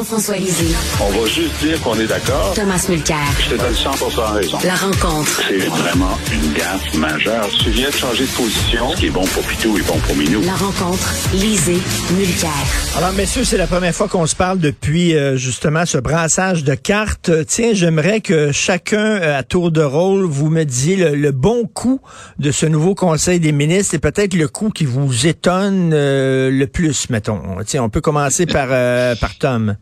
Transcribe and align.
Jean-François 0.00 0.36
Lisée. 0.36 0.74
On 0.98 1.10
va 1.10 1.26
juste 1.26 1.60
dire 1.60 1.78
qu'on 1.82 1.94
est 2.00 2.06
d'accord. 2.06 2.54
Thomas 2.54 2.82
Mulcair. 2.88 3.18
Je 3.38 3.54
te 3.54 3.60
donne 3.60 3.74
100 3.74 3.90
raison. 4.32 4.58
La 4.64 4.74
rencontre. 4.74 5.42
C'est 5.46 5.58
vraiment 5.58 6.16
une 6.32 6.54
gaffe 6.54 6.94
majeure. 6.94 7.46
Tu 7.62 7.68
viens 7.68 7.90
de 7.90 7.94
changer 7.94 8.24
de 8.24 8.30
position. 8.30 8.92
Ce 8.92 8.96
qui 8.96 9.06
est 9.08 9.10
bon 9.10 9.26
pour 9.26 9.42
Pitou 9.42 9.76
est 9.76 9.86
bon 9.86 9.98
pour 9.98 10.16
Minou. 10.16 10.40
La 10.40 10.54
rencontre. 10.54 11.14
Lisée. 11.34 11.76
Mulcair. 12.16 12.50
Alors, 12.96 13.12
messieurs, 13.12 13.44
c'est 13.44 13.58
la 13.58 13.66
première 13.66 13.94
fois 13.94 14.08
qu'on 14.08 14.26
se 14.26 14.34
parle 14.34 14.58
depuis 14.58 15.14
euh, 15.14 15.36
justement 15.36 15.84
ce 15.84 15.98
brassage 15.98 16.64
de 16.64 16.74
cartes. 16.74 17.30
Tiens, 17.46 17.72
j'aimerais 17.74 18.22
que 18.22 18.52
chacun, 18.52 19.20
euh, 19.20 19.38
à 19.38 19.42
tour 19.42 19.70
de 19.70 19.82
rôle, 19.82 20.24
vous 20.24 20.48
me 20.48 20.64
disiez 20.64 20.96
le, 20.96 21.14
le 21.14 21.30
bon 21.30 21.66
coup 21.66 22.00
de 22.38 22.50
ce 22.52 22.64
nouveau 22.64 22.94
Conseil 22.94 23.38
des 23.38 23.52
ministres 23.52 23.94
et 23.94 23.98
peut-être 23.98 24.32
le 24.32 24.48
coup 24.48 24.70
qui 24.70 24.86
vous 24.86 25.26
étonne 25.26 25.90
euh, 25.92 26.50
le 26.50 26.66
plus, 26.66 27.10
mettons. 27.10 27.42
Tiens, 27.66 27.82
on 27.82 27.90
peut 27.90 28.00
commencer 28.00 28.46
par, 28.46 28.68
euh, 28.70 29.14
par 29.14 29.36
Tom. 29.36 29.76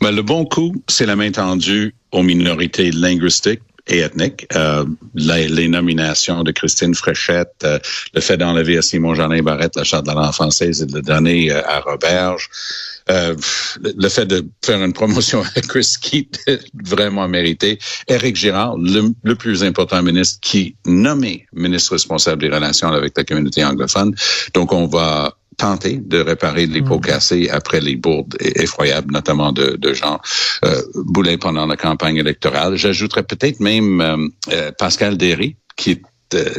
Ben, 0.00 0.12
le 0.12 0.22
bon 0.22 0.44
coup, 0.44 0.74
c'est 0.88 1.06
la 1.06 1.16
main 1.16 1.30
tendue 1.30 1.94
aux 2.12 2.22
minorités 2.22 2.90
linguistiques 2.90 3.60
et 3.86 3.98
ethniques. 3.98 4.46
Euh, 4.54 4.84
les, 5.14 5.48
les, 5.48 5.68
nominations 5.68 6.42
de 6.42 6.52
Christine 6.52 6.94
Fréchette, 6.94 7.54
euh, 7.64 7.78
le 8.14 8.20
fait 8.20 8.36
d'enlever 8.36 8.78
à 8.78 8.82
Simon 8.82 9.14
Jolin 9.14 9.42
Barrette 9.42 9.76
la 9.76 9.84
charte 9.84 10.06
de 10.06 10.10
la 10.10 10.20
langue 10.20 10.32
française 10.32 10.82
et 10.82 10.86
de 10.86 10.94
le 10.94 11.02
donner 11.02 11.50
euh, 11.50 11.62
à 11.66 11.80
Roberge. 11.80 12.48
Euh, 13.10 13.34
le 13.82 14.08
fait 14.08 14.26
de 14.26 14.46
faire 14.64 14.82
une 14.82 14.92
promotion 14.92 15.42
à 15.42 15.60
Chris 15.62 15.94
Keith, 16.00 16.38
vraiment 16.84 17.26
mérité. 17.26 17.78
Éric 18.06 18.36
Girard, 18.36 18.76
le, 18.76 19.12
le, 19.22 19.34
plus 19.34 19.64
important 19.64 20.02
ministre 20.02 20.38
qui 20.40 20.76
nommé 20.86 21.46
ministre 21.52 21.92
responsable 21.92 22.42
des 22.42 22.50
relations 22.50 22.88
avec 22.88 23.16
la 23.16 23.24
communauté 23.24 23.64
anglophone. 23.64 24.14
Donc, 24.54 24.72
on 24.72 24.86
va 24.86 25.36
tenter 25.60 25.96
de 25.98 26.18
réparer 26.20 26.66
les 26.66 26.80
pots 26.80 27.00
cassés 27.00 27.50
après 27.50 27.80
les 27.80 27.96
bourdes 27.96 28.36
effroyables, 28.40 29.12
notamment 29.12 29.52
de, 29.52 29.76
de 29.76 29.92
Jean 29.92 30.18
euh, 30.64 30.80
Boulet 30.94 31.36
pendant 31.36 31.66
la 31.66 31.76
campagne 31.76 32.16
électorale. 32.16 32.76
J'ajouterais 32.76 33.24
peut-être 33.24 33.60
même 33.60 34.00
euh, 34.00 34.28
euh, 34.52 34.72
Pascal 34.78 35.18
Derry, 35.18 35.56
qui 35.76 35.90
est 35.92 36.02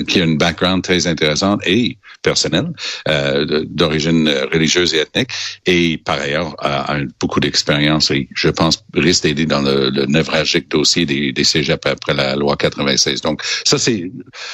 qui 0.06 0.20
a 0.20 0.26
une 0.26 0.38
background 0.38 0.84
très 0.84 1.08
intéressante 1.08 1.62
et 1.66 1.98
personnelle, 2.22 2.74
euh, 3.08 3.64
d'origine 3.70 4.30
religieuse 4.52 4.94
et 4.94 5.00
ethnique, 5.00 5.30
et 5.66 5.98
par 5.98 6.20
ailleurs 6.20 6.56
a, 6.60 6.94
a 6.94 7.00
beaucoup 7.22 7.40
d'expérience 7.40 8.12
et 8.12 8.28
je 8.36 8.50
pense 8.50 8.84
risque 8.94 9.24
d'aider 9.24 9.46
dans 9.46 9.62
le, 9.62 9.90
le 9.90 10.08
névralgique 10.08 10.70
dossier 10.70 11.06
des, 11.06 11.32
des 11.32 11.46
cégeps 11.46 11.86
après 11.86 12.14
la 12.14 12.36
loi 12.36 12.58
96. 12.58 13.22
Donc 13.22 13.42
ça 13.64 13.78
c'est 13.78 14.12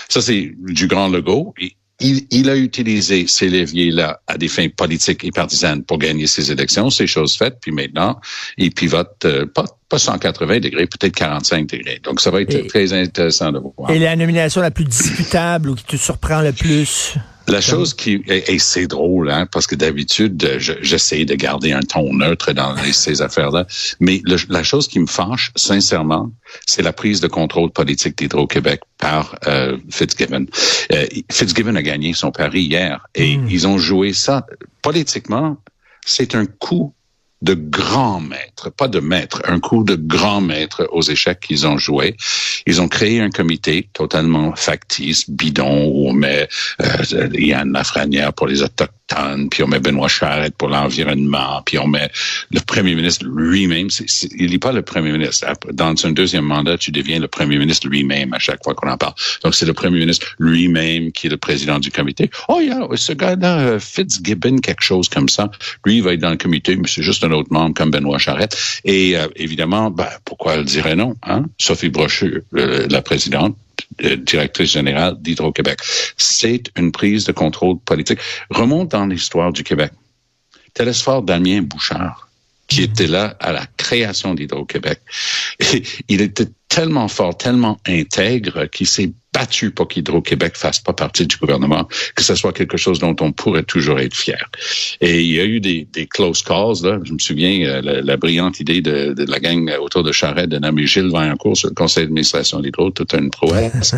ça 0.08 0.22
c'est 0.22 0.54
du 0.60 0.86
grand 0.86 1.08
logo. 1.08 1.56
Et, 1.60 1.77
il, 2.00 2.28
il, 2.30 2.50
a 2.50 2.56
utilisé 2.56 3.26
ces 3.28 3.50
leviers-là 3.50 4.22
à 4.28 4.38
des 4.38 4.48
fins 4.48 4.68
politiques 4.70 5.24
et 5.24 5.32
partisanes 5.32 5.84
pour 5.84 5.98
gagner 5.98 6.28
ses 6.28 6.52
élections. 6.52 6.90
C'est 6.90 7.08
chose 7.08 7.36
faite. 7.36 7.58
Puis 7.62 7.72
maintenant, 7.72 8.20
il 8.58 8.72
pivote 8.72 9.26
euh, 9.26 9.48
pas, 9.48 9.66
pas 9.90 9.98
180 9.98 10.60
degrés, 10.60 10.86
peut-être 10.86 11.16
45 11.16 11.68
degrés. 11.68 12.00
Donc, 12.04 12.22
ça 12.22 12.30
va 12.30 12.42
être 12.42 12.54
et, 12.54 12.68
très 12.68 12.94
intéressant 12.94 13.52
de 13.52 13.60
voir. 13.60 13.90
Et 13.90 14.00
la 14.00 14.16
nomination 14.16 14.62
la 14.62 14.72
plus 14.72 14.86
discutable 14.86 15.70
ou 15.70 15.76
qui 15.76 15.86
te 15.86 15.96
surprend 15.96 16.42
le 16.42 16.54
plus? 16.54 17.16
La 17.48 17.62
chose 17.62 17.94
qui 17.94 18.22
et, 18.28 18.54
et 18.54 18.60
c'est 18.60 18.88
drôle 18.88 19.32
hein, 19.32 19.48
parce 19.50 19.68
que 19.68 19.76
d'habitude 19.76 20.58
j'essaie 20.60 21.26
de 21.26 21.36
garder 21.36 21.72
un 21.72 21.82
ton 21.82 22.14
neutre 22.14 22.52
dans 22.52 22.76
ces 22.92 23.22
affaires-là, 23.22 23.66
mais 24.00 24.22
le, 24.26 24.38
la 24.50 24.64
chose 24.64 24.88
qui 24.88 25.00
me 25.00 25.08
fâche 25.08 25.52
sincèrement, 25.56 26.32
c'est 26.66 26.82
la 26.82 26.94
prise 26.94 27.22
de 27.22 27.28
contrôle 27.28 27.72
politique 27.72 28.18
d'Hydro-Québec 28.18 28.82
par 28.98 29.36
euh, 29.48 29.78
Fitzgibbon. 29.90 30.46
Euh, 30.92 31.06
Fitzgibbon 31.32 31.76
a 31.76 31.82
gagné 31.82 32.14
son 32.14 32.32
pari 32.32 32.64
hier 32.64 33.08
et 33.16 33.38
mmh. 33.38 33.50
ils 33.50 33.68
ont 33.68 33.78
joué 33.78 34.14
ça 34.14 34.46
politiquement. 34.82 35.58
C'est 36.06 36.36
un 36.36 36.46
coup 36.46 36.94
de 37.42 37.54
grand 37.54 38.20
maître, 38.20 38.72
pas 38.72 38.88
de 38.88 39.00
maître, 39.00 39.42
un 39.46 39.60
coup 39.60 39.84
de 39.84 39.96
grand 39.96 40.42
maître 40.42 40.88
aux 40.92 41.04
échecs 41.04 41.40
qu'ils 41.40 41.68
ont 41.68 41.78
joué. 41.78 42.16
Ils 42.66 42.82
ont 42.82 42.88
créé 42.88 43.22
un 43.22 43.30
comité 43.30 43.90
totalement 43.94 44.56
factice, 44.56 45.30
bidon, 45.30 45.86
où 45.86 46.10
on 46.10 46.14
met 46.14 46.50
euh, 46.82 47.30
Yann 47.34 47.72
Lafrenière 47.72 48.34
pour 48.34 48.48
les 48.48 48.64
autochtones, 48.64 48.90
puis 49.50 49.64
on 49.64 49.68
met 49.68 49.80
Benoît 49.80 50.08
Charette 50.08 50.56
pour 50.56 50.70
l'environnement, 50.70 51.62
puis 51.66 51.78
on 51.78 51.88
met 51.88 52.10
le 52.52 52.60
premier 52.60 52.96
ministre 52.96 53.26
lui-même. 53.26 53.88
il 54.38 54.52
n'est 54.52 54.60
pas 54.60 54.72
le 54.72 54.82
premier 54.82 55.12
ministre. 55.12 55.46
Dans 55.72 55.94
un 56.06 56.12
deuxième 56.12 56.46
mandat, 56.46 56.78
tu 56.78 56.92
deviens 56.92 57.20
le 57.20 57.28
premier 57.28 57.58
ministre 57.58 57.88
lui-même 57.88 58.34
à 58.34 58.40
chaque 58.40 58.64
fois 58.64 58.74
qu'on 58.76 58.90
en 58.90 58.98
parle. 58.98 59.14
Donc, 59.44 59.56
c'est 59.56 59.66
le 59.66 59.74
premier 59.74 60.00
ministre 60.00 60.36
lui-même 60.40 61.12
qui 61.12 61.28
est 61.28 61.30
le 61.30 61.38
président 61.38 61.80
du 61.80 61.92
comité. 61.92 62.30
Oh, 62.50 62.60
yeah, 62.60 62.80
ce 62.96 63.14
gars-là, 63.14 63.80
Fitzgibbon, 63.80 64.58
quelque 64.58 64.84
chose 64.84 65.10
comme 65.10 65.30
ça, 65.30 65.50
lui, 65.86 65.98
il 65.98 66.04
va 66.04 66.14
être 66.14 66.22
dans 66.22 66.30
le 66.30 66.38
comité, 66.38 66.76
mais 66.76 66.88
c'est 66.88 67.04
juste 67.04 67.24
un 67.24 67.32
autre 67.32 67.52
membre 67.52 67.74
comme 67.76 67.92
Benoît 67.92 68.18
Charette. 68.18 68.58
Et 68.84 69.18
euh, 69.18 69.28
évidemment, 69.36 69.90
ben, 69.92 70.10
pourquoi 70.26 70.56
elle 70.56 70.66
dirait 70.66 70.96
non? 70.96 71.16
Hein? 71.24 71.46
Sophie 71.58 71.90
Brochu, 71.90 72.44
euh, 72.56 72.88
la 72.90 73.02
présidente, 73.02 73.56
euh, 73.56 73.67
directrice 74.00 74.72
générale 74.72 75.16
d'Hydro-Québec. 75.20 75.80
C'est 76.18 76.64
une 76.78 76.92
prise 76.92 77.26
de 77.26 77.32
contrôle 77.32 77.80
politique. 77.80 78.20
Remonte 78.50 78.92
dans 78.92 79.06
l'histoire 79.06 79.52
du 79.52 79.64
Québec. 79.64 79.92
Télésphore 80.74 81.24
Damien 81.24 81.62
Bouchard, 81.62 82.30
qui 82.68 82.84
était 82.84 83.08
là 83.08 83.36
à 83.40 83.52
la 83.52 83.66
création 83.78 84.36
d'Hydro-Québec. 84.36 85.02
Il 86.08 86.22
était 86.22 86.48
tellement 86.70 87.08
fort, 87.08 87.38
tellement 87.38 87.80
intègre 87.88 88.66
qu'il 88.66 88.88
s'est 88.88 89.12
battu 89.34 89.72
pour 89.72 89.88
qu'Hydro-Québec 89.88 90.54
fasse 90.56 90.80
pas 90.80 90.94
partie 90.94 91.28
du 91.28 91.38
gouvernement, 91.38 91.88
que 92.16 92.24
ce 92.24 92.34
soit 92.34 92.54
quelque 92.54 92.78
chose 92.78 92.98
dont 93.00 93.16
on 93.20 93.32
pourrait 93.32 93.64
toujours 93.64 94.00
être 94.00 94.16
fier. 94.16 94.50
Et 95.00 95.22
il 95.22 95.32
y 95.32 95.40
a 95.40 95.46
eu 95.46 95.60
des, 95.60 95.88
des 95.94 96.08
close 96.08 96.42
calls, 96.42 96.82
là. 96.84 97.00
Je 97.04 97.14
me 97.14 97.20
souviens, 97.20 97.68
euh, 97.68 97.82
la, 97.82 98.02
la, 98.02 98.18
brillante 98.18 98.60
idée 98.60 98.82
de, 98.82 99.14
de, 99.14 99.26
la 99.30 99.40
gang 99.40 99.72
autour 99.80 100.04
de 100.04 100.12
Charette 100.12 100.50
de 100.50 100.58
nommer 100.58 100.88
Gilles 100.88 101.12
Vaillancourt 101.12 101.56
sur 101.56 101.70
le 101.70 101.76
conseil 101.76 102.06
d'administration 102.06 102.60
d'Hydro, 102.62 102.90
toute 102.90 103.14
une 103.14 103.30
prouesse. 103.30 103.96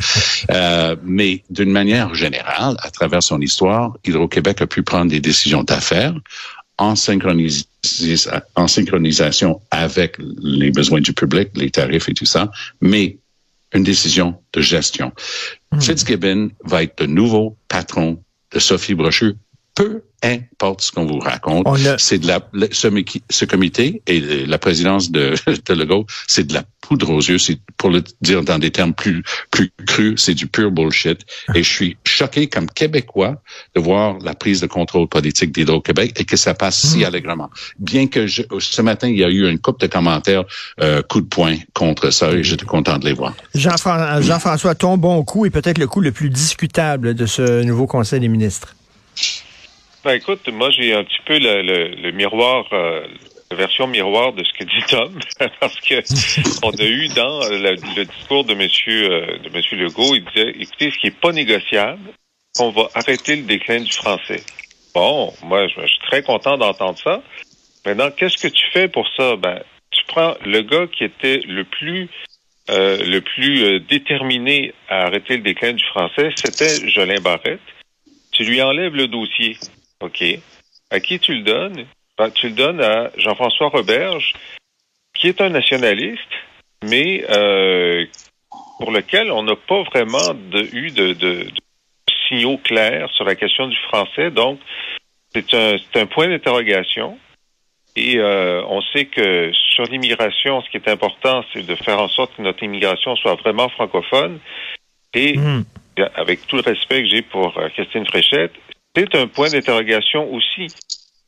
euh, 0.52 0.96
mais 1.04 1.44
d'une 1.50 1.72
manière 1.72 2.14
générale, 2.14 2.76
à 2.84 2.92
travers 2.92 3.24
son 3.24 3.40
histoire, 3.40 3.96
Hydro-Québec 4.06 4.62
a 4.62 4.68
pu 4.68 4.84
prendre 4.84 5.10
des 5.10 5.22
décisions 5.22 5.64
d'affaires 5.64 6.16
en, 6.78 6.96
synchronis 6.96 7.69
en 8.56 8.68
synchronisation 8.68 9.62
avec 9.72 10.18
les 10.20 10.72
besoins 10.72 11.02
du 11.02 11.14
public, 11.14 11.50
les 11.56 11.72
tarifs 11.72 12.10
et 12.10 12.14
tout 12.14 12.26
ça, 12.26 12.52
mais 12.82 13.18
une 13.74 13.84
décision 13.84 14.42
de 14.54 14.62
gestion. 14.62 15.12
Mmh. 15.72 15.82
Fitzgibbon 15.82 16.50
va 16.64 16.84
être 16.84 17.02
le 17.02 17.08
nouveau 17.08 17.58
patron 17.68 18.22
de 18.52 18.60
Sophie 18.60 18.96
Brochu, 18.96 19.36
peu 19.76 20.02
importe 20.24 20.82
ce 20.82 20.92
qu'on 20.92 21.06
vous 21.06 21.20
raconte. 21.20 21.64
On 21.68 21.76
a- 21.86 21.98
C'est 21.98 22.20
de 22.20 22.28
la, 22.28 22.40
ce, 22.72 22.88
ce 23.30 23.46
comité 23.46 24.02
et 24.08 24.20
la 24.46 24.58
présidence 24.58 25.12
de, 25.12 25.34
de 25.68 25.74
Legault, 25.74 26.06
c'est 26.28 26.46
de 26.48 26.54
la 26.54 26.64
poudre 26.82 27.10
aux 27.12 27.20
yeux. 27.22 27.38
C'est 27.38 27.60
pour 27.78 27.90
le 27.90 28.04
dire 28.22 28.44
dans 28.44 28.58
des 28.60 28.72
termes 28.72 28.94
plus 28.94 29.24
plus 29.52 29.72
crus, 29.86 30.16
c'est 30.22 30.34
du 30.34 30.48
pur 30.48 30.72
bullshit. 30.72 31.20
Et 31.56 31.64
je 31.64 31.70
suis 31.72 31.98
choqué 32.04 32.48
comme 32.48 32.68
Québécois 32.70 33.42
de 33.76 33.82
voir 33.82 34.18
la 34.20 34.34
prise 34.34 34.62
de 34.62 34.68
contrôle 34.68 35.08
politique 35.08 35.52
d'Hydro-Québec 35.52 36.14
et 36.20 36.26
que 36.26 36.38
ça 36.38 36.54
passe 36.54 36.80
si 36.88 37.04
allègrement. 37.06 37.50
Bien 37.80 38.08
que 38.08 38.28
je, 38.28 38.42
ce 38.60 38.82
matin 38.82 39.08
il 39.08 39.18
y 39.18 39.24
a 39.24 39.30
eu 39.30 39.50
une 39.50 39.60
coupe 39.60 39.80
de 39.80 39.88
commentaires 39.88 40.44
euh, 40.82 41.02
coup 41.04 41.22
de 41.22 41.28
poing 41.28 41.56
contre 41.74 42.10
ça 42.12 42.32
et 42.32 42.44
j'étais 42.44 42.66
content 42.66 42.98
de 42.98 43.06
les 43.06 43.14
voir. 43.14 43.34
Jean-Fran- 43.56 44.22
Jean-François, 44.22 44.76
ton 44.76 44.98
bon 44.98 45.24
coup 45.24 45.46
est 45.46 45.50
peut-être 45.50 45.78
le 45.78 45.88
coup 45.88 46.02
le 46.02 46.12
plus 46.12 46.30
discutable 46.30 47.14
de 47.14 47.26
ce 47.26 47.64
nouveau 47.64 47.88
Conseil 47.88 48.20
des 48.20 48.28
ministres. 48.28 48.76
Ben 50.04 50.14
écoute, 50.14 50.48
moi 50.50 50.70
j'ai 50.72 50.94
un 50.94 51.04
petit 51.04 51.22
peu 51.26 51.38
le, 51.40 51.62
le, 51.62 51.90
le 51.90 52.12
miroir, 52.12 52.66
euh, 52.72 53.06
la 53.52 53.58
version 53.58 53.86
miroir 53.88 54.32
de 54.34 54.44
ce 54.44 54.54
que 54.54 54.64
dit 54.64 54.86
Tom, 54.88 55.20
parce 55.60 55.80
que 55.82 55.96
on 56.64 56.72
a 56.72 56.86
eu 56.86 57.08
dans 57.10 57.40
le, 57.50 57.76
le 57.96 58.06
discours 58.06 58.46
de 58.46 58.54
Monsieur 58.54 59.12
euh, 59.12 59.38
de 59.40 59.50
Monsieur 59.50 59.78
Legault, 59.78 60.16
il 60.16 60.24
disait, 60.26 60.52
écoutez, 60.58 60.92
ce 60.92 60.98
qui 61.00 61.08
est 61.08 61.20
pas 61.20 61.34
négociable, 61.34 62.00
on 62.60 62.70
va 62.70 62.90
arrêter 62.94 63.36
le 63.36 63.44
déclin 63.44 63.82
du 63.82 63.92
français. 63.92 64.42
Bon, 64.94 65.34
moi 65.44 65.68
je, 65.68 65.82
je 65.82 65.88
suis 65.88 66.08
très 66.08 66.24
content 66.24 66.58
d'entendre 66.58 66.98
ça. 66.98 67.22
Maintenant, 67.86 68.10
qu'est-ce 68.12 68.38
que 68.38 68.48
tu 68.48 68.64
fais 68.72 68.88
pour 68.88 69.08
ça? 69.18 69.36
Ben, 69.36 69.62
tu 69.92 70.02
prends 70.08 70.36
le 70.46 70.62
gars 70.62 70.88
qui 70.88 71.04
était 71.04 71.42
le 71.46 71.66
plus 71.66 72.10
euh, 72.70 73.04
le 73.04 73.22
plus 73.22 73.64
euh, 73.64 73.80
déterminé 73.80 74.74
à 74.90 75.06
arrêter 75.06 75.38
le 75.38 75.44
déclin 75.44 75.74
du 75.74 75.84
français, 75.86 76.30
c'était 76.36 76.88
Jolin 76.88 77.20
Barrette. 77.20 77.60
Tu 78.32 78.44
lui 78.44 78.62
enlèves 78.62 78.94
le 78.94 79.08
dossier. 79.08 79.58
OK. 80.02 80.24
À 80.92 81.00
qui 81.00 81.20
tu 81.20 81.34
le 81.36 81.44
donnes? 81.44 81.86
Ben, 82.18 82.32
tu 82.32 82.50
le 82.50 82.56
donnes 82.56 82.82
à 82.82 83.12
Jean-François 83.18 83.70
Roberge, 83.70 84.34
qui 85.16 85.28
est 85.28 85.42
un 85.42 85.50
nationaliste, 85.50 86.20
mais 86.84 87.26
euh, 87.30 88.06
pour 88.80 88.92
lequel 88.92 89.32
on 89.32 89.44
n'a 89.44 89.56
pas 89.56 89.84
vraiment 89.84 90.34
de- 90.34 90.68
eu 90.74 90.92
de, 90.92 91.14
de- 91.14 91.44
de 91.44 91.54
signaux 92.28 92.58
clairs 92.58 93.10
sur 93.12 93.26
la 93.26 93.36
question 93.36 93.68
du 93.68 93.78
français. 93.88 94.32
Donc, 94.32 94.60
c'est 95.34 95.54
un, 95.54 95.78
c'est 95.78 96.00
un 96.02 96.06
point 96.06 96.28
d'interrogation. 96.28 97.18
Et 97.96 98.18
euh, 98.18 98.64
on 98.68 98.82
sait 98.94 99.06
que 99.06 99.52
sur 99.76 99.84
l'immigration, 99.86 100.62
ce 100.62 100.70
qui 100.70 100.78
est 100.78 100.88
important, 100.90 101.44
c'est 101.52 101.66
de 101.66 101.76
faire 101.76 102.00
en 102.02 102.08
sorte 102.08 102.36
que 102.36 102.42
notre 102.42 102.64
immigration 102.64 103.16
soit 103.16 103.36
vraiment 103.36 103.68
francophone. 103.70 104.40
Et 105.14 105.38
Hmm. 105.38 105.64
avec 106.16 106.46
tout 106.48 106.56
le 106.56 106.62
respect 106.62 107.02
que 107.04 107.10
j'ai 107.10 107.22
pour 107.24 107.58
euh, 107.58 107.68
Christine 107.70 108.06
Fréchette, 108.06 108.54
c'est 109.12 109.20
un 109.20 109.28
point 109.28 109.50
d'interrogation 109.50 110.32
aussi. 110.34 110.68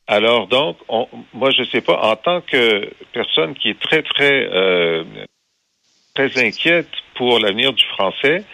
Alors 0.06 0.46
donc, 0.48 0.76
on- 0.88 1.08
moi 1.32 1.50
je 1.50 1.64
sais 1.64 1.80
pas, 1.80 1.98
en 2.02 2.16
tant 2.16 2.40
que 2.40 2.90
personne 3.12 3.54
qui 3.54 3.70
est 3.70 3.80
très 3.80 4.02
très 4.02 4.48
euh, 4.52 5.04
très 6.14 6.44
inquiète 6.44 6.88
pour 7.14 7.38
l'avenir 7.38 7.72
du 7.72 7.84
français, 7.84 8.44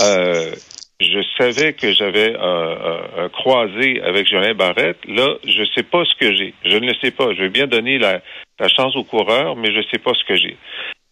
euh, 0.00 0.54
je 1.00 1.20
savais 1.36 1.72
que 1.72 1.92
j'avais 1.92 2.36
un, 2.38 3.28
croisé 3.30 4.00
avec 4.02 4.28
Jolin 4.28 4.54
Barrette. 4.54 4.98
Là, 5.06 5.36
je 5.44 5.64
sais 5.74 5.82
pas 5.82 6.04
ce 6.04 6.14
que 6.14 6.34
j'ai. 6.34 6.54
Je 6.64 6.76
ne 6.76 6.86
le 6.86 6.94
sais 7.02 7.10
pas. 7.10 7.34
Je 7.34 7.42
vais 7.42 7.48
bien 7.48 7.66
donner 7.66 7.98
la, 7.98 8.20
chance 8.68 8.94
au 8.94 9.02
coureur, 9.02 9.56
mais 9.56 9.72
je 9.72 9.82
sais 9.90 9.98
pas 9.98 10.12
ce 10.14 10.24
que 10.24 10.36
j'ai. 10.36 10.56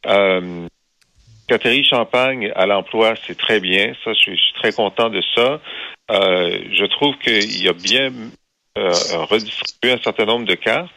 Euh, 0.06 0.66
Catherine 1.48 1.84
Champagne 1.84 2.52
à 2.54 2.66
l'emploi, 2.66 3.14
c'est 3.26 3.36
très 3.36 3.58
bien. 3.58 3.92
Ça, 4.04 4.12
je 4.12 4.20
suis 4.20 4.52
très 4.54 4.72
content 4.72 5.10
de 5.10 5.20
ça. 5.34 5.60
Euh, 6.10 6.58
je 6.72 6.84
trouve 6.86 7.16
qu'il 7.18 7.62
y 7.62 7.68
a 7.68 7.72
bien 7.72 8.12
euh, 8.78 8.92
redistribué 9.28 9.92
un 9.92 10.02
certain 10.02 10.26
nombre 10.26 10.46
de 10.46 10.54
cartes. 10.54 10.90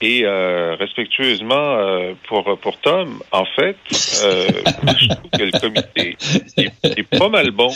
Et 0.00 0.24
euh, 0.24 0.74
respectueusement 0.74 1.54
euh, 1.54 2.14
pour 2.26 2.58
pour 2.58 2.80
Tom, 2.80 3.22
en 3.30 3.44
fait, 3.44 3.76
euh, 4.24 4.48
je 4.98 5.08
trouve 5.14 5.30
que 5.30 5.42
le 5.42 5.60
comité 5.60 6.16
est, 6.56 6.98
est 6.98 7.18
pas 7.18 7.28
mal 7.28 7.50
bon 7.50 7.72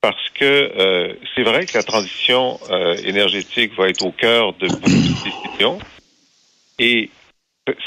parce 0.00 0.30
que 0.34 0.44
euh, 0.44 1.14
c'est 1.34 1.42
vrai 1.42 1.66
que 1.66 1.76
la 1.76 1.82
transition 1.82 2.58
euh, 2.70 2.94
énergétique 3.04 3.74
va 3.76 3.88
être 3.88 4.04
au 4.04 4.12
cœur 4.12 4.54
de 4.54 4.68
beaucoup 4.68 4.88
de 4.88 5.24
décisions. 5.24 5.78
Et 6.78 7.10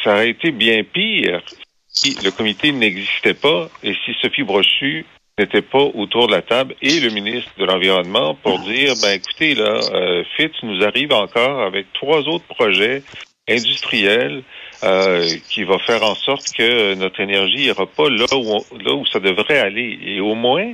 ça 0.04 0.14
aurait 0.14 0.30
été 0.30 0.52
bien 0.52 0.84
pire 0.84 1.42
si 1.88 2.18
le 2.24 2.32
comité 2.32 2.72
n'existait 2.72 3.34
pas 3.34 3.70
et 3.84 3.94
si 4.06 4.14
Sophie 4.22 4.44
Brochu 4.44 5.06
n'était 5.40 5.62
pas 5.62 5.82
autour 5.94 6.28
de 6.28 6.34
la 6.34 6.42
table 6.42 6.76
et 6.82 7.00
le 7.00 7.10
ministre 7.10 7.52
de 7.58 7.66
l'Environnement 7.66 8.36
pour 8.36 8.60
dire, 8.60 8.94
ben 9.02 9.14
écoutez, 9.14 9.56
là, 9.56 9.80
euh, 9.94 10.24
Fitz 10.38 10.54
nous 10.64 10.84
arrive 10.84 11.12
encore 11.14 11.62
avec 11.64 11.92
trois 11.94 12.20
autres 12.28 12.46
projets 12.46 13.02
industriels 13.48 14.44
euh, 14.84 15.26
qui 15.50 15.64
va 15.64 15.78
faire 15.80 16.04
en 16.04 16.16
sorte 16.16 16.46
que 16.58 16.94
notre 16.96 17.20
énergie 17.20 17.66
ira 17.66 17.86
pas 17.88 18.10
là 18.10 18.26
où, 18.34 18.54
on- 18.54 18.78
là 18.78 18.94
où 18.94 19.06
ça 19.08 19.20
devrait 19.20 19.60
aller. 19.60 19.98
Et 20.06 20.20
au 20.22 20.36
moins, 20.36 20.72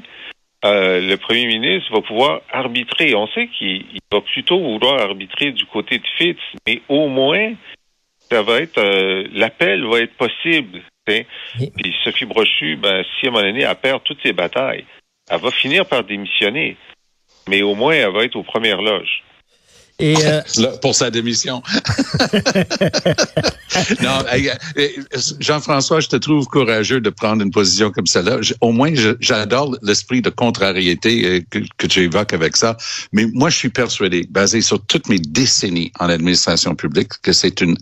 euh, 0.66 1.00
le 1.02 1.16
premier 1.18 1.46
ministre 1.48 1.92
va 1.94 2.02
pouvoir 2.02 2.42
arbitrer. 2.52 3.16
On 3.16 3.28
sait 3.28 3.48
qu'il 3.58 3.86
il 3.94 4.00
va 4.12 4.22
plutôt 4.22 4.60
vouloir 4.60 5.00
arbitrer 5.02 5.52
du 5.52 5.66
côté 5.66 6.00
de 6.00 6.08
Fitz, 6.18 6.40
mais 6.68 6.82
au 6.90 7.08
moins, 7.08 7.54
ça 8.30 8.42
va 8.42 8.60
être 8.62 8.78
euh, 8.80 9.26
l'appel 9.34 9.86
va 9.86 10.00
être 10.02 10.16
possible. 10.16 10.82
Oui. 11.08 11.26
Puis 11.76 11.96
Sophie 12.04 12.26
Brochu, 12.26 12.78
ben, 12.78 13.04
si 13.20 13.28
à 13.28 13.30
un 13.30 13.32
moment 13.32 13.44
donné, 13.44 13.62
elle 13.62 13.76
perd 13.76 14.04
toutes 14.04 14.22
ses 14.24 14.34
batailles, 14.34 14.86
elle 15.30 15.42
va 15.42 15.52
finir 15.52 15.86
par 15.86 16.04
démissionner. 16.04 16.78
Mais 17.48 17.62
au 17.62 17.76
moins, 17.76 17.94
elle 17.94 18.12
va 18.12 18.24
être 18.24 18.36
aux 18.36 18.44
premières 18.44 18.82
loges. 18.82 19.24
Et 19.98 20.16
euh, 20.26 20.42
Là, 20.58 20.70
pour 20.82 20.94
sa 20.94 21.10
démission. 21.10 21.64
non, 24.02 24.26
Jean-François, 25.40 26.02
je 26.02 26.10
te 26.10 26.18
trouve 26.18 26.46
courageux 26.48 27.00
de 27.00 27.10
prendre 27.10 27.42
une 27.42 27.52
position 27.52 27.92
comme 27.92 28.06
celle-là. 28.06 28.40
Au 28.62 28.72
moins, 28.72 28.92
j'adore 29.20 29.78
l'esprit 29.84 30.22
de 30.22 30.30
contrariété 30.30 31.26
euh, 31.26 31.40
que, 31.50 31.60
que 31.78 31.88
tu 31.88 32.02
évoques 32.02 32.34
avec 32.34 32.58
ça. 32.58 32.76
Mais 33.14 33.26
moi, 33.34 33.50
je 33.50 33.58
suis 33.58 33.70
persuadé, 33.70 34.28
basé 34.30 34.62
sur 34.62 34.86
toutes 34.86 35.08
mes 35.08 35.20
décennies 35.20 35.92
en 36.00 36.10
administration 36.10 36.76
publique, 36.76 37.14
que 37.22 37.32
c'est 37.32 37.62
une 37.62 37.78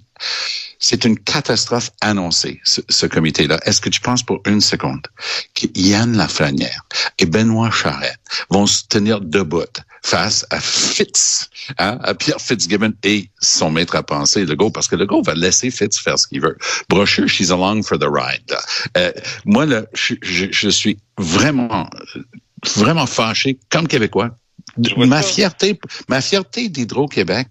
c'est 0.83 1.05
une 1.05 1.17
catastrophe 1.17 1.91
annoncée, 2.01 2.59
ce, 2.65 2.81
ce 2.89 3.05
comité-là. 3.05 3.57
Est-ce 3.65 3.79
que 3.79 3.87
tu 3.87 4.01
penses 4.01 4.21
pour 4.21 4.41
une 4.45 4.59
seconde 4.59 5.07
qu'Yann 5.53 6.17
Lafrenière 6.17 6.85
et 7.19 7.25
Benoît 7.25 7.71
Charette 7.71 8.19
vont 8.49 8.67
se 8.67 8.83
tenir 8.89 9.21
debout 9.21 9.63
face 10.03 10.45
à 10.49 10.59
Fitz, 10.59 11.49
hein, 11.79 11.97
à 12.03 12.13
Pierre 12.13 12.41
Fitzgibbon 12.41 12.91
et 13.03 13.29
son 13.39 13.71
maître 13.71 13.95
à 13.95 14.03
penser, 14.03 14.43
Legault, 14.43 14.71
parce 14.71 14.89
que 14.89 14.97
Legault 14.97 15.23
va 15.23 15.35
laisser 15.35 15.71
Fitz 15.71 15.97
faire 15.97 16.19
ce 16.19 16.27
qu'il 16.27 16.41
veut. 16.41 16.57
Brochu, 16.89 17.29
she's 17.29 17.49
along 17.49 17.83
for 17.83 17.97
the 17.97 18.09
ride. 18.09 18.53
Euh, 18.97 19.13
moi, 19.45 19.65
là, 19.65 19.83
je, 19.93 20.15
je, 20.21 20.47
je 20.51 20.67
suis 20.67 20.99
vraiment, 21.17 21.89
vraiment 22.75 23.05
fâché 23.05 23.57
comme 23.69 23.87
Québécois. 23.87 24.31
Ma 24.97 25.21
fierté, 25.21 25.79
ma 26.09 26.19
fierté 26.19 26.67
d'Hydro-Québec, 26.67 27.47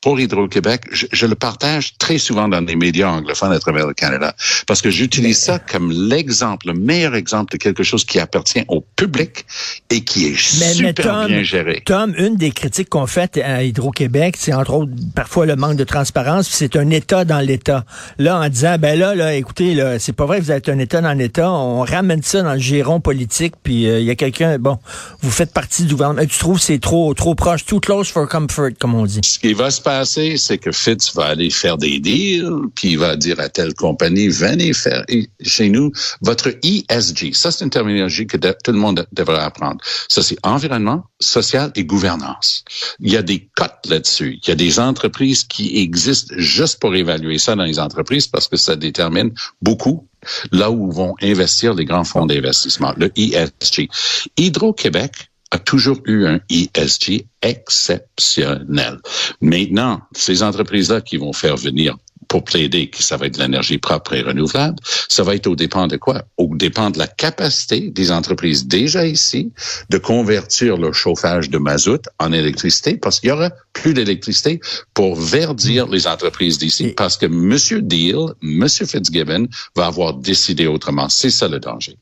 pour 0.00 0.18
Hydro-Québec, 0.20 0.82
je, 0.92 1.06
je 1.12 1.26
le 1.26 1.34
partage 1.34 1.96
très 1.98 2.18
souvent 2.18 2.48
dans 2.48 2.60
les 2.60 2.76
médias 2.76 3.08
anglophones 3.10 3.52
à 3.52 3.58
travers 3.58 3.86
le 3.86 3.94
Canada, 3.94 4.34
parce 4.66 4.82
que 4.82 4.90
j'utilise 4.90 5.38
ça 5.38 5.58
comme 5.58 5.90
l'exemple, 5.92 6.68
le 6.68 6.74
meilleur 6.74 7.14
exemple 7.14 7.52
de 7.52 7.58
quelque 7.58 7.82
chose 7.82 8.04
qui 8.04 8.18
appartient 8.18 8.64
au 8.68 8.80
public 8.96 9.44
et 9.90 10.02
qui 10.02 10.26
est 10.26 10.58
Mais- 10.60 10.66
mais 10.66 10.88
super 10.88 11.04
Tom, 11.04 11.26
bien 11.28 11.42
géré. 11.42 11.82
Tom, 11.84 12.14
une 12.18 12.36
des 12.36 12.50
critiques 12.50 12.88
qu'on 12.88 13.06
fait 13.06 13.38
à 13.38 13.62
Hydro-Québec, 13.62 14.36
c'est 14.38 14.52
entre 14.52 14.74
autres 14.74 14.92
parfois 15.14 15.46
le 15.46 15.56
manque 15.56 15.76
de 15.76 15.84
transparence, 15.84 16.48
puis 16.48 16.56
c'est 16.56 16.76
un 16.76 16.90
État 16.90 17.24
dans 17.24 17.40
l'État. 17.40 17.84
Là, 18.18 18.38
en 18.40 18.48
disant, 18.48 18.76
ben 18.78 18.98
là, 18.98 19.14
là, 19.14 19.34
écoutez, 19.34 19.74
là, 19.74 19.98
c'est 19.98 20.12
pas 20.12 20.26
vrai 20.26 20.38
que 20.40 20.44
vous 20.44 20.52
êtes 20.52 20.68
un 20.68 20.78
État 20.78 21.00
dans 21.00 21.12
l'État, 21.12 21.50
on 21.50 21.80
ramène 21.82 22.22
ça 22.22 22.42
dans 22.42 22.54
le 22.54 22.58
giron 22.60 23.00
politique, 23.00 23.54
puis 23.62 23.88
euh, 23.88 24.00
il 24.00 24.06
y 24.06 24.10
a 24.10 24.14
quelqu'un, 24.14 24.58
bon, 24.58 24.78
vous 25.20 25.30
faites 25.30 25.52
partie 25.52 25.84
du 25.84 25.94
gouvernement. 25.94 26.26
Tu 26.26 26.38
trouves 26.38 26.58
que 26.58 26.64
c'est 26.64 26.78
trop, 26.80 27.12
trop 27.14 27.34
proche, 27.34 27.64
too 27.64 27.80
close 27.80 28.08
for 28.08 28.28
comfort, 28.28 28.70
comme 28.78 28.94
on 28.94 29.04
dit. 29.06 29.20
Ce 29.22 29.38
qui 29.38 29.52
va 29.54 29.63
se 29.70 29.80
passer, 29.80 30.36
c'est 30.36 30.58
que 30.58 30.72
Fitz 30.72 31.14
va 31.14 31.26
aller 31.26 31.50
faire 31.50 31.78
des 31.78 32.00
deals, 32.00 32.68
puis 32.74 32.92
il 32.92 32.98
va 32.98 33.16
dire 33.16 33.40
à 33.40 33.48
telle 33.48 33.74
compagnie, 33.74 34.28
venez 34.28 34.72
faire 34.72 35.04
chez 35.42 35.68
nous 35.68 35.92
votre 36.20 36.50
ESG. 36.62 37.34
Ça, 37.34 37.50
c'est 37.50 37.64
une 37.64 37.70
terminologie 37.70 38.26
que 38.26 38.36
tout 38.36 38.72
le 38.72 38.78
monde 38.78 39.06
devrait 39.12 39.40
apprendre. 39.40 39.78
Ça, 40.08 40.22
c'est 40.22 40.38
environnement, 40.42 41.04
social 41.20 41.72
et 41.74 41.84
gouvernance. 41.84 42.64
Il 43.00 43.12
y 43.12 43.16
a 43.16 43.22
des 43.22 43.48
cotes 43.56 43.86
là-dessus. 43.88 44.38
Il 44.42 44.48
y 44.48 44.52
a 44.52 44.56
des 44.56 44.78
entreprises 44.78 45.44
qui 45.44 45.78
existent 45.78 46.34
juste 46.36 46.80
pour 46.80 46.94
évaluer 46.94 47.38
ça 47.38 47.54
dans 47.54 47.64
les 47.64 47.78
entreprises 47.78 48.26
parce 48.26 48.48
que 48.48 48.56
ça 48.56 48.76
détermine 48.76 49.32
beaucoup 49.62 50.08
là 50.52 50.70
où 50.70 50.90
vont 50.90 51.14
investir 51.22 51.74
les 51.74 51.84
grands 51.84 52.04
fonds 52.04 52.26
d'investissement, 52.26 52.94
le 52.96 53.12
ESG. 53.16 53.88
Hydro-Québec 54.36 55.30
a 55.50 55.58
toujours 55.58 55.98
eu 56.06 56.26
un 56.26 56.40
ESG 56.50 57.26
exceptionnel. 57.44 58.98
Maintenant, 59.40 60.00
ces 60.12 60.42
entreprises-là 60.42 61.00
qui 61.00 61.16
vont 61.16 61.32
faire 61.32 61.56
venir 61.56 61.96
pour 62.26 62.42
plaider 62.42 62.88
que 62.88 63.02
ça 63.02 63.16
va 63.16 63.26
être 63.26 63.34
de 63.34 63.42
l'énergie 63.42 63.78
propre 63.78 64.14
et 64.14 64.22
renouvelable, 64.22 64.76
ça 65.08 65.22
va 65.22 65.34
être 65.36 65.46
au 65.46 65.54
dépend 65.54 65.86
de 65.86 65.96
quoi? 65.96 66.22
Au 66.36 66.48
dépend 66.52 66.90
de 66.90 66.98
la 66.98 67.06
capacité 67.06 67.90
des 67.90 68.10
entreprises 68.10 68.66
déjà 68.66 69.06
ici 69.06 69.52
de 69.90 69.98
convertir 69.98 70.76
leur 70.76 70.94
chauffage 70.94 71.50
de 71.50 71.58
mazout 71.58 72.02
en 72.18 72.32
électricité 72.32 72.96
parce 72.96 73.20
qu'il 73.20 73.28
y 73.28 73.32
aura 73.32 73.50
plus 73.72 73.94
d'électricité 73.94 74.60
pour 74.94 75.16
verdir 75.16 75.86
les 75.86 76.06
entreprises 76.06 76.58
d'ici 76.58 76.94
parce 76.96 77.16
que 77.16 77.26
Monsieur 77.26 77.82
Deal, 77.82 78.34
Monsieur 78.40 78.86
Fitzgibbon 78.86 79.46
va 79.76 79.86
avoir 79.86 80.14
décidé 80.14 80.66
autrement. 80.66 81.08
C'est 81.08 81.30
ça 81.30 81.46
le 81.46 81.60
danger. 81.60 81.96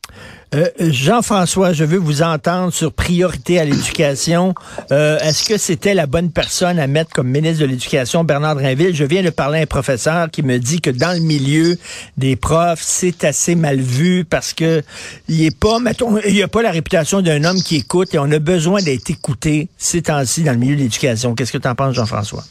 Euh, 0.55 0.69
Jean-François, 0.79 1.73
je 1.73 1.85
veux 1.85 1.99
vous 1.99 2.23
entendre 2.23 2.73
sur 2.73 2.93
priorité 2.93 3.59
à 3.59 3.65
l'éducation. 3.65 4.55
Euh, 4.91 5.19
Est-ce 5.33 5.49
que 5.49 5.57
c'était 5.57 5.95
la 5.95 6.05
bonne 6.05 6.31
personne 6.31 6.79
à 6.79 6.87
mettre 6.87 7.11
comme 7.11 7.27
ministre 7.27 7.62
de 7.62 7.65
l'Éducation, 7.65 8.23
Bernard 8.23 8.57
Drinville? 8.57 8.95
Je 8.95 9.05
viens 9.05 9.23
de 9.23 9.31
parler 9.31 9.61
à 9.61 9.62
un 9.62 9.67
professeur 9.67 10.31
qui 10.31 10.43
me 10.43 10.59
dit 10.59 10.83
que 10.83 10.91
dans 10.91 11.15
le 11.15 11.21
milieu 11.21 11.79
des 12.19 12.37
profs, 12.37 12.83
c'est 12.83 13.25
assez 13.25 13.55
mal 13.55 13.81
vu 13.81 14.27
parce 14.27 14.53
que 14.53 14.83
il 15.29 15.43
est 15.43 15.59
pas, 15.59 15.79
mettons, 15.79 16.19
il 16.19 16.43
a 16.43 16.49
pas 16.49 16.61
la 16.61 16.71
réputation 16.71 17.23
d'un 17.23 17.45
homme 17.45 17.62
qui 17.62 17.77
écoute 17.77 18.12
et 18.12 18.19
on 18.19 18.31
a 18.31 18.39
besoin 18.39 18.83
d'être 18.83 19.09
écouté 19.09 19.69
ces 19.79 20.03
temps-ci 20.03 20.43
dans 20.43 20.53
le 20.53 20.59
milieu 20.59 20.77
de 20.77 20.83
l'éducation. 20.83 21.35
Qu'est-ce 21.35 21.53
que 21.53 21.57
tu 21.57 21.67
en 21.67 21.75
penses, 21.75 21.95
Jean-François? 21.95 22.45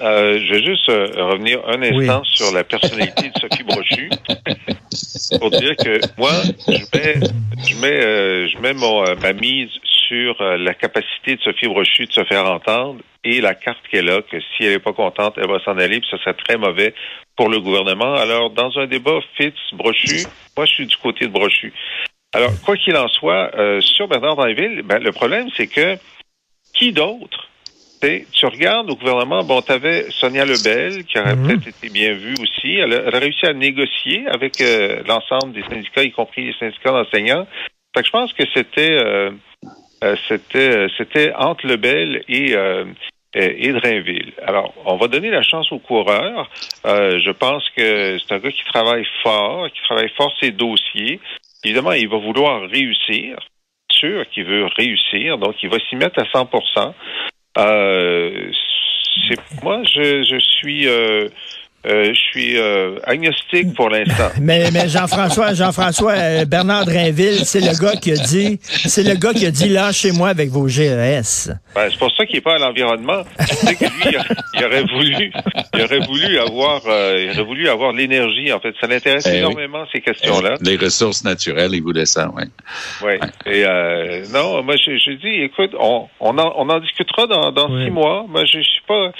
Euh, 0.00 0.38
je 0.44 0.54
vais 0.54 0.64
juste 0.64 0.88
euh, 0.88 1.08
revenir 1.16 1.60
un 1.66 1.82
instant 1.82 2.22
sur 2.24 2.52
la 2.52 2.64
personnalité 2.64 3.30
de 3.30 3.38
Sophie 3.40 3.64
Brochu 3.64 4.10
pour 5.40 5.50
dire 5.50 5.76
que 5.76 6.00
moi, 6.16 6.32
je 6.68 6.84
mets, 6.96 7.14
je 7.66 7.80
mets, 7.80 8.04
euh, 8.04 8.48
je 8.48 8.58
mets 8.58 8.74
mon, 8.74 9.04
euh, 9.04 9.14
ma 9.20 9.32
mise 9.32 9.70
sur 10.08 10.40
euh, 10.40 10.56
la 10.56 10.74
capacité 10.74 11.36
de 11.36 11.40
Sophie 11.42 11.66
Brochu 11.66 12.06
de 12.06 12.12
se 12.12 12.24
faire 12.24 12.50
entendre 12.50 13.00
et 13.24 13.40
la 13.40 13.54
carte 13.54 13.80
qu'elle 13.90 14.08
a, 14.08 14.22
que 14.22 14.40
si 14.40 14.64
elle 14.64 14.72
n'est 14.74 14.78
pas 14.78 14.92
contente, 14.92 15.34
elle 15.36 15.48
va 15.48 15.58
s'en 15.64 15.76
aller, 15.76 16.00
puis 16.00 16.08
ça 16.10 16.18
serait 16.18 16.34
très 16.34 16.56
mauvais 16.56 16.94
pour 17.36 17.48
le 17.48 17.60
gouvernement. 17.60 18.14
Alors, 18.14 18.50
dans 18.50 18.78
un 18.78 18.86
débat 18.86 19.18
Fitz-Brochu, 19.36 20.26
moi, 20.56 20.66
je 20.66 20.72
suis 20.72 20.86
du 20.86 20.96
côté 20.96 21.26
de 21.26 21.32
Brochu. 21.32 21.72
Alors, 22.32 22.50
quoi 22.64 22.76
qu'il 22.76 22.96
en 22.96 23.08
soit, 23.08 23.50
sur 23.80 24.06
Bernard 24.08 24.36
Danville, 24.36 24.82
ben, 24.84 25.02
le 25.02 25.12
problème, 25.12 25.48
c'est 25.56 25.66
que 25.66 25.96
qui 26.74 26.92
d'autre 26.92 27.47
tu 28.00 28.46
regardes 28.46 28.90
au 28.90 28.96
gouvernement, 28.96 29.42
bon, 29.42 29.60
tu 29.62 29.72
avais 29.72 30.10
Sonia 30.10 30.44
Lebel, 30.44 31.04
qui 31.04 31.18
aurait 31.18 31.36
peut-être 31.36 31.66
été 31.66 31.88
bien 31.88 32.12
vue 32.12 32.34
aussi. 32.40 32.76
Elle 32.76 32.92
a, 32.92 33.02
elle 33.06 33.14
a 33.14 33.18
réussi 33.18 33.46
à 33.46 33.52
négocier 33.52 34.26
avec 34.28 34.60
euh, 34.60 35.02
l'ensemble 35.06 35.52
des 35.52 35.62
syndicats, 35.62 36.02
y 36.02 36.12
compris 36.12 36.46
les 36.46 36.54
syndicats 36.54 36.92
d'enseignants. 36.92 37.46
Fait 37.94 38.02
que 38.02 38.06
je 38.06 38.12
pense 38.12 38.32
que 38.32 38.44
c'était 38.54 38.90
euh, 38.90 39.30
euh, 40.04 40.16
c'était 40.28 40.86
c'était 40.96 41.32
entre 41.34 41.66
Lebel 41.66 42.22
et 42.28 42.54
et 43.34 43.72
Drainville. 43.72 44.32
Alors, 44.46 44.72
on 44.86 44.96
va 44.96 45.06
donner 45.06 45.30
la 45.30 45.42
chance 45.42 45.70
aux 45.70 45.78
coureurs. 45.78 46.50
je 46.84 47.30
pense 47.30 47.68
que 47.76 48.18
c'est 48.18 48.34
un 48.34 48.38
gars 48.38 48.50
qui 48.50 48.64
travaille 48.64 49.06
fort, 49.22 49.68
qui 49.70 49.82
travaille 49.82 50.10
fort 50.16 50.32
ses 50.40 50.50
dossiers. 50.50 51.20
Évidemment, 51.62 51.92
il 51.92 52.08
va 52.08 52.16
vouloir 52.18 52.62
réussir. 52.68 53.38
Sûr 53.90 54.28
qu'il 54.30 54.44
veut 54.44 54.66
réussir, 54.76 55.38
donc 55.38 55.56
il 55.62 55.68
va 55.68 55.78
s'y 55.88 55.96
mettre 55.96 56.20
à 56.20 56.24
100 56.30 56.48
euh, 56.54 56.90
c'est 56.90 57.37
moi, 59.62 59.82
je, 59.84 60.22
je 60.22 60.38
suis 60.38 60.86
euh, 61.86 61.98
euh, 61.98 62.12
je 62.14 62.20
suis 62.20 62.58
euh, 62.58 62.98
agnostique 63.04 63.74
pour 63.74 63.88
l'instant. 63.90 64.30
Mais, 64.40 64.70
mais 64.72 64.88
Jean-François, 64.88 65.54
Jean-François, 65.54 66.12
euh, 66.12 66.44
Bernard 66.44 66.84
Drainville, 66.84 67.44
c'est 67.44 67.60
le 67.60 67.78
gars 67.80 67.96
qui 67.96 68.12
a 68.12 68.16
dit, 68.16 68.58
c'est 68.62 69.02
le 69.02 69.14
gars 69.14 69.32
qui 69.32 69.46
a 69.46 69.50
dit 69.50 69.68
lâchez-moi 69.68 70.28
avec 70.28 70.48
vos 70.50 70.68
GES. 70.68 71.50
Ben, 71.74 71.88
c'est 71.90 71.98
pour 71.98 72.10
ça 72.14 72.24
qu'il 72.26 72.36
n'est 72.36 72.40
pas 72.40 72.54
à 72.54 72.58
l'environnement. 72.58 73.22
Sais 73.40 73.74
que 73.74 73.84
lui, 73.84 74.16
il, 74.54 74.64
aurait 74.64 74.82
voulu, 74.82 75.32
il 75.74 75.82
aurait 75.82 76.06
voulu 76.06 76.38
avoir, 76.38 76.80
il 76.84 77.30
aurait 77.30 77.44
voulu 77.44 77.68
avoir 77.68 77.92
l'énergie. 77.92 78.52
En 78.52 78.60
fait, 78.60 78.74
ça 78.80 78.86
l'intéresse 78.86 79.26
eh 79.26 79.38
énormément 79.38 79.84
ces 79.92 80.00
questions-là. 80.00 80.56
Les 80.60 80.76
ressources 80.76 81.24
naturelles, 81.24 81.72
il 81.74 81.82
voulait 81.82 82.06
ça, 82.06 82.30
oui. 82.36 82.44
Oui. 83.02 83.14
Et 83.46 83.64
non, 84.32 84.62
moi, 84.62 84.76
je, 84.76 84.96
je 84.98 85.12
dis, 85.12 85.42
écoute, 85.42 85.74
on, 85.78 86.08
on 86.20 86.38
en, 86.38 86.52
on 86.56 86.68
en 86.68 86.80
discutera 86.80 87.26
dans, 87.26 87.52
dans 87.52 87.68
six 87.82 87.90
mois. 87.90 88.24
Moi, 88.28 88.44
je, 88.44 88.58
je 88.58 88.68
suis 88.68 88.82
pas 88.86 89.12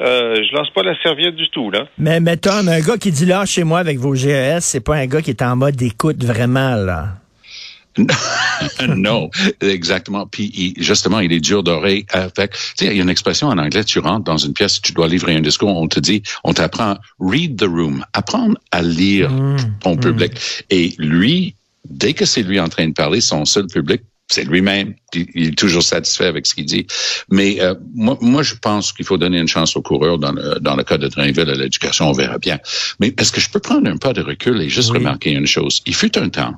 euh, 0.00 0.36
je 0.36 0.54
lance 0.54 0.70
pas 0.70 0.82
la 0.82 1.00
serviette 1.02 1.34
du 1.34 1.48
tout, 1.50 1.70
là. 1.70 1.86
Mais, 1.98 2.20
mais 2.20 2.36
Tom, 2.36 2.68
un 2.68 2.80
gars 2.80 2.96
qui 2.96 3.10
dit 3.10 3.26
là 3.26 3.44
chez 3.44 3.64
moi 3.64 3.78
avec 3.78 3.98
vos 3.98 4.14
GES, 4.14 4.60
c'est 4.60 4.80
pas 4.80 4.96
un 4.96 5.06
gars 5.06 5.22
qui 5.22 5.30
est 5.30 5.42
en 5.42 5.56
mode 5.56 5.76
d'écoute 5.76 6.22
vraiment, 6.22 6.74
là. 6.76 7.14
non, 8.96 9.30
exactement. 9.60 10.26
Puis 10.26 10.74
justement, 10.78 11.20
il 11.20 11.32
est 11.32 11.40
dur 11.40 11.62
d'oreille. 11.62 12.06
Avec, 12.10 12.52
tu 12.52 12.58
sais, 12.76 12.86
il 12.86 12.96
y 12.96 13.00
a 13.00 13.02
une 13.02 13.10
expression 13.10 13.48
en 13.48 13.58
anglais. 13.58 13.84
Tu 13.84 13.98
rentres 13.98 14.24
dans 14.24 14.36
une 14.36 14.52
pièce, 14.52 14.80
tu 14.80 14.92
dois 14.92 15.08
livrer 15.08 15.34
un 15.34 15.40
discours. 15.40 15.76
On 15.76 15.88
te 15.88 16.00
dit, 16.00 16.22
on 16.44 16.52
t'apprend 16.52 16.96
read 17.18 17.58
the 17.58 17.64
room, 17.64 18.04
apprendre 18.12 18.56
à 18.70 18.82
lire 18.82 19.30
mmh, 19.30 19.56
ton 19.80 19.96
mmh. 19.96 20.00
public. 20.00 20.32
Et 20.70 20.94
lui, 20.98 21.54
dès 21.88 22.14
que 22.14 22.24
c'est 22.24 22.42
lui 22.42 22.60
en 22.60 22.68
train 22.68 22.88
de 22.88 22.94
parler, 22.94 23.20
son 23.20 23.44
seul 23.44 23.66
public 23.66 24.02
c'est 24.28 24.44
lui-même. 24.44 24.94
Il 25.14 25.48
est 25.48 25.58
toujours 25.58 25.82
satisfait 25.82 26.26
avec 26.26 26.46
ce 26.46 26.54
qu'il 26.54 26.66
dit. 26.66 26.86
Mais 27.30 27.60
euh, 27.60 27.74
moi, 27.94 28.18
moi, 28.20 28.42
je 28.42 28.54
pense 28.54 28.92
qu'il 28.92 29.06
faut 29.06 29.16
donner 29.16 29.38
une 29.38 29.48
chance 29.48 29.76
aux 29.76 29.82
coureurs 29.82 30.18
dans 30.18 30.32
le, 30.32 30.60
dans 30.60 30.76
le 30.76 30.84
cas 30.84 30.98
de 30.98 31.08
Drainville 31.08 31.48
à 31.48 31.54
l'éducation. 31.54 32.08
On 32.08 32.12
verra 32.12 32.38
bien. 32.38 32.58
Mais 33.00 33.14
est-ce 33.18 33.32
que 33.32 33.40
je 33.40 33.48
peux 33.48 33.60
prendre 33.60 33.88
un 33.90 33.96
pas 33.96 34.12
de 34.12 34.20
recul 34.20 34.60
et 34.60 34.68
juste 34.68 34.90
remarquer 34.90 35.30
une 35.30 35.46
chose? 35.46 35.82
Il 35.86 35.94
fut 35.94 36.18
un 36.18 36.28
temps 36.28 36.54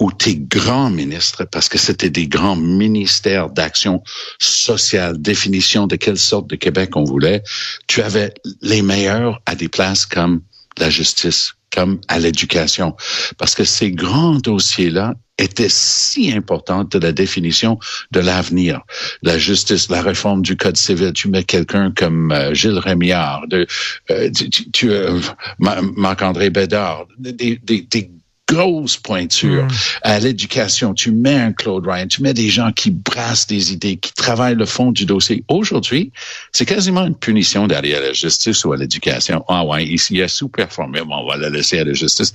où 0.00 0.10
tes 0.10 0.36
grands 0.36 0.90
ministres, 0.90 1.44
parce 1.44 1.68
que 1.68 1.78
c'était 1.78 2.10
des 2.10 2.26
grands 2.26 2.56
ministères 2.56 3.50
d'action 3.50 4.02
sociale, 4.40 5.20
définition 5.20 5.86
de 5.86 5.94
quelle 5.94 6.18
sorte 6.18 6.48
de 6.48 6.56
Québec 6.56 6.96
on 6.96 7.04
voulait, 7.04 7.42
tu 7.86 8.02
avais 8.02 8.34
les 8.62 8.82
meilleurs 8.82 9.40
à 9.46 9.54
des 9.54 9.68
places 9.68 10.04
comme 10.04 10.42
la 10.78 10.90
justice, 10.90 11.54
comme 11.74 12.00
à 12.08 12.18
l'éducation. 12.18 12.96
Parce 13.38 13.54
que 13.54 13.64
ces 13.64 13.90
grands 13.90 14.36
dossiers-là 14.36 15.14
étaient 15.38 15.68
si 15.68 16.32
importants 16.32 16.84
de 16.84 16.98
la 16.98 17.12
définition 17.12 17.78
de 18.10 18.20
l'avenir. 18.20 18.80
La 19.22 19.38
justice, 19.38 19.88
la 19.88 20.02
réforme 20.02 20.42
du 20.42 20.56
Code 20.56 20.76
civil. 20.76 21.12
Tu 21.12 21.28
mets 21.28 21.44
quelqu'un 21.44 21.92
comme 21.96 22.30
euh, 22.30 22.54
Gilles 22.54 22.78
Rémillard, 22.78 23.46
de, 23.48 23.66
euh, 24.10 24.30
tu, 24.30 24.70
tu 24.70 24.90
euh, 24.90 25.18
Marc-André 25.58 26.50
Bédard, 26.50 27.06
des, 27.18 27.32
des, 27.32 27.80
des 27.82 28.10
grosse 28.48 28.96
pointure 28.96 29.64
mm. 29.64 29.70
à 30.02 30.18
l'éducation. 30.18 30.94
Tu 30.94 31.10
mets 31.10 31.34
un 31.34 31.52
Claude 31.52 31.86
Ryan, 31.86 32.06
tu 32.06 32.22
mets 32.22 32.34
des 32.34 32.48
gens 32.48 32.72
qui 32.72 32.90
brassent 32.90 33.46
des 33.46 33.72
idées, 33.72 33.96
qui 33.96 34.12
travaillent 34.12 34.54
le 34.54 34.66
fond 34.66 34.92
du 34.92 35.06
dossier. 35.06 35.44
Aujourd'hui, 35.48 36.12
c'est 36.52 36.66
quasiment 36.66 37.06
une 37.06 37.16
punition 37.16 37.66
d'aller 37.66 37.94
à 37.94 38.00
la 38.00 38.12
justice 38.12 38.64
ou 38.64 38.72
à 38.72 38.76
l'éducation. 38.76 39.44
Ah 39.48 39.64
ouais, 39.64 39.84
ici, 39.84 40.14
il 40.14 40.22
a 40.22 40.28
sous-performé, 40.28 41.00
bon, 41.00 41.16
on 41.16 41.28
va 41.28 41.36
le 41.36 41.48
laisser 41.48 41.78
à 41.78 41.84
la 41.84 41.92
justice. 41.92 42.32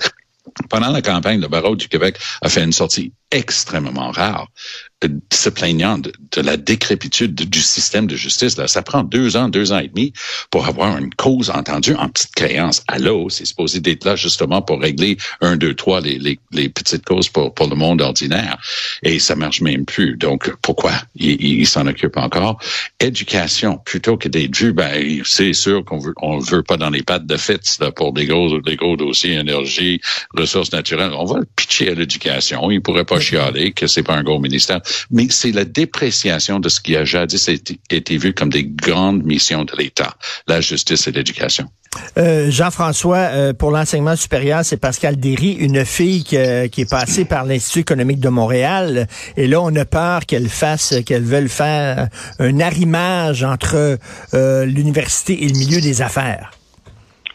Pendant 0.69 0.89
la 0.89 1.01
campagne, 1.01 1.41
le 1.41 1.47
barreau 1.47 1.75
du 1.75 1.87
Québec 1.87 2.17
a 2.41 2.49
fait 2.49 2.63
une 2.63 2.71
sortie 2.71 3.11
extrêmement 3.31 4.11
rare 4.11 4.47
se 5.31 5.49
plaignant 5.49 5.99
de, 5.99 6.11
la 6.41 6.57
décrépitude 6.57 7.35
du 7.35 7.61
système 7.61 8.07
de 8.07 8.15
justice. 8.15 8.57
Là. 8.57 8.67
Ça 8.67 8.81
prend 8.81 9.03
deux 9.03 9.37
ans, 9.37 9.49
deux 9.49 9.71
ans 9.71 9.79
et 9.79 9.87
demi 9.87 10.13
pour 10.51 10.67
avoir 10.67 10.97
une 10.97 11.13
cause 11.13 11.49
entendue 11.49 11.95
en 11.95 12.09
petite 12.09 12.33
créance. 12.35 12.83
Allô, 12.87 13.29
c'est 13.29 13.45
supposé 13.45 13.79
d'être 13.79 14.05
là 14.05 14.15
justement 14.15 14.61
pour 14.61 14.81
régler 14.81 15.17
un, 15.41 15.55
deux, 15.57 15.73
trois, 15.73 16.01
les, 16.01 16.17
les, 16.17 16.39
les, 16.51 16.69
petites 16.69 17.05
causes 17.05 17.29
pour, 17.29 17.53
pour 17.53 17.67
le 17.67 17.75
monde 17.75 18.01
ordinaire. 18.01 18.57
Et 19.03 19.19
ça 19.19 19.35
marche 19.35 19.61
même 19.61 19.85
plus. 19.85 20.15
Donc, 20.15 20.51
pourquoi? 20.61 20.93
Il, 21.15 21.41
il, 21.41 21.67
s'en 21.67 21.87
occupe 21.87 22.17
encore? 22.17 22.59
Éducation, 22.99 23.77
plutôt 23.77 24.17
que 24.17 24.27
d'être 24.27 24.55
vu, 24.55 24.73
ben, 24.73 25.21
c'est 25.25 25.53
sûr 25.53 25.83
qu'on 25.85 25.99
veut, 25.99 26.13
on 26.21 26.39
veut 26.39 26.63
pas 26.63 26.77
dans 26.77 26.89
les 26.89 27.03
pattes 27.03 27.25
de 27.25 27.37
Fitz 27.37 27.79
là, 27.79 27.91
pour 27.91 28.13
des 28.13 28.25
gros, 28.25 28.59
des 28.61 28.75
gros 28.75 28.95
dossiers 28.95 29.33
énergie, 29.33 30.01
ressources 30.35 30.71
naturelles. 30.71 31.11
On 31.13 31.25
va 31.25 31.39
le 31.39 31.47
pitcher 31.55 31.89
à 31.89 31.93
l'éducation. 31.93 32.69
Il 32.71 32.81
pourrait 32.81 33.05
pas 33.05 33.19
chialer 33.19 33.71
que 33.71 33.87
c'est 33.87 34.03
pas 34.03 34.15
un 34.15 34.23
gros 34.23 34.39
ministère 34.39 34.81
mais 35.11 35.27
c'est 35.29 35.51
la 35.51 35.65
dépréciation 35.65 36.59
de 36.59 36.69
ce 36.69 36.79
qui 36.79 36.95
a 36.95 37.05
jadis 37.05 37.47
été, 37.47 38.17
vu 38.17 38.33
comme 38.33 38.49
des 38.49 38.65
grandes 38.65 39.23
missions 39.23 39.65
de 39.65 39.75
l'État, 39.77 40.15
la 40.47 40.61
justice 40.61 41.07
et 41.07 41.11
l'éducation. 41.11 41.69
Euh, 42.17 42.51
Jean-François, 42.51 43.17
euh, 43.17 43.53
pour 43.53 43.71
l'enseignement 43.71 44.15
supérieur, 44.15 44.63
c'est 44.63 44.77
Pascal 44.77 45.15
Derry, 45.15 45.53
une 45.53 45.83
fille 45.85 46.23
qui, 46.23 46.37
qui 46.71 46.81
est 46.81 46.89
passée 46.89 47.25
par 47.25 47.45
l'Institut 47.45 47.79
économique 47.79 48.19
de 48.19 48.29
Montréal. 48.29 49.07
Et 49.35 49.47
là, 49.47 49.61
on 49.61 49.75
a 49.75 49.85
peur 49.85 50.25
qu'elle 50.25 50.49
fasse, 50.49 50.95
qu'elle 51.05 51.23
veuille 51.23 51.49
faire 51.49 52.09
un 52.39 52.59
arrimage 52.59 53.43
entre 53.43 53.97
euh, 54.33 54.65
l'université 54.65 55.43
et 55.43 55.47
le 55.47 55.57
milieu 55.57 55.81
des 55.81 56.01
affaires. 56.01 56.56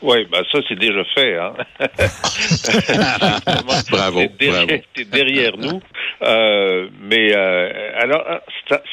Oui, 0.02 0.26
ben 0.30 0.42
ça, 0.50 0.58
c'est 0.68 0.78
déjà 0.78 1.04
fait. 1.14 1.36
Hein? 1.36 1.52
bravo. 3.90 4.20
C'est 4.20 4.36
derrière, 4.36 4.80
derrière, 5.12 5.56
nous. 5.56 5.80
Euh, 6.22 6.88
mais 7.00 7.34
euh, 7.34 7.90
alors, 8.00 8.24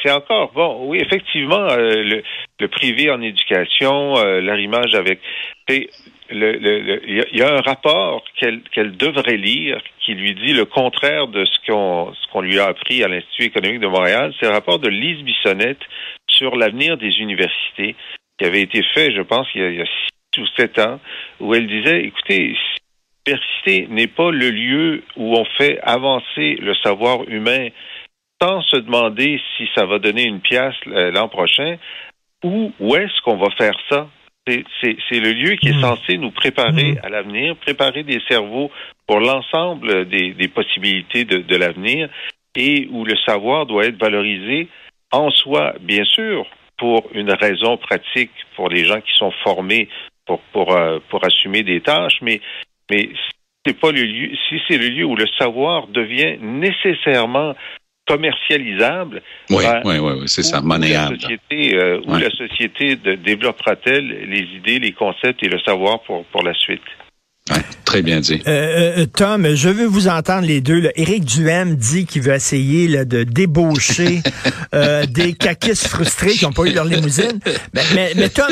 c'est 0.03 0.11
encore 0.11 0.51
bon. 0.53 0.85
Oui, 0.85 0.99
effectivement, 0.99 1.67
euh, 1.67 2.03
le, 2.03 2.23
le, 2.59 2.67
privé 2.67 3.09
en 3.09 3.21
éducation, 3.21 4.17
euh, 4.17 4.39
l'arrimage 4.39 4.93
avec. 4.93 5.19
Il 5.67 5.87
le, 6.31 7.35
y, 7.35 7.41
a 7.41 7.55
un 7.55 7.61
rapport 7.61 8.23
qu'elle 8.39 8.97
devrait 8.97 9.37
lire 9.37 9.81
qui 10.05 10.13
lui 10.13 10.35
dit 10.35 10.53
le 10.53 10.65
contraire 10.65 11.27
de 11.27 11.43
ce 11.45 12.31
qu'on 12.31 12.41
lui 12.41 12.59
a 12.59 12.67
appris 12.67 13.03
à 13.03 13.07
l'Institut 13.07 13.45
économique 13.45 13.79
de 13.79 13.87
Montréal. 13.87 14.31
C'est 14.39 14.45
le 14.45 14.51
rapport 14.51 14.77
de 14.77 14.89
Lise 14.89 15.23
Bissonnette 15.23 15.81
sur 16.27 16.55
l'avenir 16.55 16.97
des 16.97 17.17
universités 17.19 17.95
qui 18.37 18.45
avait 18.45 18.61
été 18.61 18.83
fait, 18.93 19.11
je 19.11 19.21
pense, 19.21 19.47
il 19.55 19.61
y 19.61 19.63
a, 19.63 19.69
il 19.69 19.77
y 19.77 19.81
a 19.81 19.85
ou 20.37 20.45
sept 20.57 20.77
ans, 20.79 20.99
où 21.39 21.53
elle 21.55 21.67
disait, 21.67 22.01
écoutez, 22.05 22.55
l'université 23.25 23.87
n'est 23.89 24.07
pas 24.07 24.31
le 24.31 24.49
lieu 24.51 25.03
où 25.15 25.35
on 25.35 25.45
fait 25.57 25.79
avancer 25.81 26.55
le 26.61 26.75
savoir 26.75 27.27
humain 27.27 27.69
sans 28.41 28.61
se 28.61 28.77
demander 28.77 29.41
si 29.57 29.67
ça 29.75 29.85
va 29.85 29.99
donner 29.99 30.23
une 30.23 30.39
pièce 30.39 30.75
euh, 30.87 31.11
l'an 31.11 31.27
prochain. 31.27 31.77
où, 32.41 32.71
où 32.79 32.95
est-ce 32.95 33.21
qu'on 33.23 33.35
va 33.35 33.49
faire 33.57 33.77
ça? 33.89 34.07
C'est 34.47 35.19
le 35.19 35.33
lieu 35.33 35.55
qui 35.57 35.67
est 35.69 35.73
Mm. 35.77 35.81
censé 35.81 36.17
nous 36.17 36.31
préparer 36.31 36.93
Mm. 36.93 36.99
à 37.03 37.09
l'avenir, 37.09 37.55
préparer 37.57 38.03
des 38.03 38.21
cerveaux 38.29 38.71
pour 39.07 39.19
l'ensemble 39.19 40.07
des, 40.07 40.31
des 40.33 40.47
possibilités 40.47 41.25
de, 41.25 41.39
de 41.39 41.55
l'avenir 41.57 42.07
et 42.55 42.87
où 42.91 43.03
le 43.03 43.15
savoir 43.27 43.65
doit 43.65 43.85
être 43.85 43.99
valorisé 43.99 44.69
en 45.11 45.29
soi, 45.31 45.73
bien 45.81 46.05
sûr, 46.05 46.45
pour 46.77 47.09
une 47.13 47.31
raison 47.31 47.75
pratique 47.77 48.31
pour 48.55 48.69
les 48.69 48.85
gens 48.85 49.01
qui 49.01 49.13
sont 49.17 49.31
formés 49.43 49.89
pour, 50.29 50.39
pour, 50.53 50.75
euh, 50.75 50.99
pour 51.09 51.25
assumer 51.25 51.63
des 51.63 51.81
tâches, 51.81 52.19
mais, 52.21 52.39
mais 52.91 53.09
c'est 53.65 53.73
pas 53.79 53.91
le 53.91 54.03
lieu, 54.03 54.29
si 54.47 54.61
c'est 54.67 54.77
le 54.77 54.89
lieu 54.89 55.05
où 55.05 55.15
le 55.15 55.25
savoir 55.39 55.87
devient 55.87 56.37
nécessairement 56.39 57.55
commercialisable, 58.07 59.21
Oui, 59.49 59.63
ben, 59.63 59.81
oui, 59.85 59.97
oui, 59.99 60.13
oui, 60.21 60.27
c'est 60.27 60.43
ça, 60.43 60.59
où 60.59 60.61
la 60.61 60.67
monnayable. 60.67 61.19
société, 61.19 61.75
euh, 61.75 61.99
où 62.05 62.13
Ouais. 62.13 62.21
la 62.21 62.29
société 62.31 62.95
de- 62.95 63.15
développera-t-elle 63.15 64.07
les 64.29 64.45
idées, 64.57 64.79
les 64.79 64.91
concepts 64.91 65.41
et 65.43 65.49
le 65.49 65.59
savoir 65.59 66.01
pour, 66.01 66.23
pour 66.25 66.43
la 66.43 66.53
suite? 66.53 66.81
Ouais, 67.49 67.63
très 67.83 68.01
bien 68.01 68.19
dit. 68.19 68.41
Euh, 68.47 68.99
euh, 68.99 69.05
Tom, 69.05 69.55
je 69.55 69.69
veux 69.69 69.85
vous 69.85 70.07
entendre 70.07 70.45
les 70.45 70.61
deux. 70.61 70.79
Là. 70.79 70.89
Éric 70.95 71.25
Duhem 71.25 71.75
dit 71.75 72.05
qu'il 72.05 72.21
veut 72.21 72.33
essayer 72.33 72.87
là, 72.87 73.05
de 73.05 73.23
débaucher 73.23 74.21
euh, 74.75 75.05
des 75.07 75.33
caquistes 75.33 75.87
frustrés 75.87 76.33
qui 76.33 76.45
n'ont 76.45 76.51
pas 76.51 76.63
eu 76.63 76.73
leur 76.73 76.85
limousine. 76.85 77.39
Mais, 77.73 77.81
mais, 77.95 78.11
mais 78.15 78.29
Tom, 78.29 78.51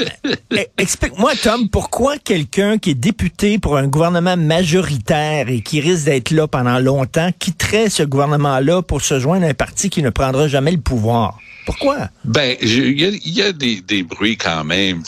e- 0.52 0.66
explique-moi, 0.78 1.34
Tom, 1.42 1.70
pourquoi 1.70 2.18
quelqu'un 2.18 2.78
qui 2.80 2.92
est 2.92 2.96
député 2.96 3.60
pour 3.60 3.78
un 3.78 3.88
gouvernement 3.88 4.38
majoritaire 4.38 5.50
et 5.50 5.62
qui 5.62 5.80
risque 5.80 6.06
d'être 6.06 6.32
là 6.32 6.48
pendant 6.48 6.80
longtemps 6.80 7.30
quitterait 7.38 7.90
ce 7.90 8.04
gouvernement-là 8.04 8.82
pour 8.82 9.02
se 9.02 9.20
joindre 9.20 9.46
à 9.46 9.50
un 9.50 9.54
parti 9.54 9.90
qui 9.90 10.02
ne 10.02 10.10
prendra 10.10 10.48
jamais 10.48 10.72
le 10.72 10.80
pouvoir? 10.80 11.38
Pourquoi? 11.68 12.08
Ben, 12.24 12.56
il 12.62 12.98
y 12.98 13.30
y 13.30 13.42
a 13.42 13.52
des, 13.52 13.82
des 13.82 14.02
bruits 14.02 14.38
quand 14.38 14.64
même. 14.64 15.04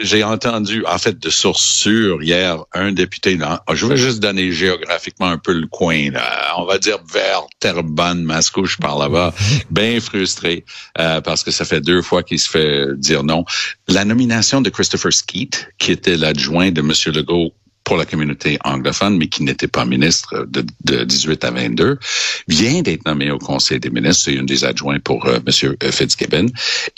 J'ai 0.00 0.22
entendu, 0.22 0.84
en 0.84 0.98
fait, 0.98 1.18
de 1.18 1.30
sources 1.30 1.64
sûres 1.64 2.22
hier, 2.22 2.62
un 2.74 2.92
député, 2.92 3.36
dans, 3.36 3.58
je 3.72 3.86
vais 3.86 3.96
juste 3.96 4.20
donner 4.20 4.52
géographiquement 4.52 5.28
un 5.28 5.38
peu 5.38 5.54
le 5.54 5.66
coin, 5.66 6.10
là. 6.10 6.52
on 6.58 6.66
va 6.66 6.76
dire 6.76 6.98
vers 7.10 7.46
Terrebonne, 7.58 8.22
Mascouche 8.22 8.76
par 8.76 8.98
là-bas, 8.98 9.32
bien 9.70 9.98
frustré 9.98 10.66
euh, 10.98 11.22
parce 11.22 11.42
que 11.42 11.50
ça 11.50 11.64
fait 11.64 11.80
deux 11.80 12.02
fois 12.02 12.22
qu'il 12.22 12.38
se 12.38 12.50
fait 12.50 12.94
dire 12.98 13.24
non. 13.24 13.46
La 13.88 14.04
nomination 14.04 14.60
de 14.60 14.68
Christopher 14.68 15.10
Skeet, 15.10 15.70
qui 15.78 15.90
était 15.90 16.18
l'adjoint 16.18 16.70
de 16.70 16.82
M. 16.82 16.92
Legault 17.14 17.54
pour 17.86 17.96
la 17.96 18.04
communauté 18.04 18.58
anglophone, 18.64 19.16
mais 19.16 19.28
qui 19.28 19.44
n'était 19.44 19.68
pas 19.68 19.84
ministre 19.84 20.44
de, 20.48 20.66
de 20.84 21.04
18 21.04 21.44
à 21.44 21.52
22, 21.52 21.98
vient 22.48 22.82
d'être 22.82 23.06
nommé 23.06 23.30
au 23.30 23.38
Conseil 23.38 23.78
des 23.78 23.90
ministres. 23.90 24.24
C'est 24.24 24.34
une 24.34 24.44
des 24.44 24.64
adjoints 24.64 24.98
pour 24.98 25.24
euh, 25.26 25.38
M. 25.46 25.76
Fitzgibbon. 25.92 26.46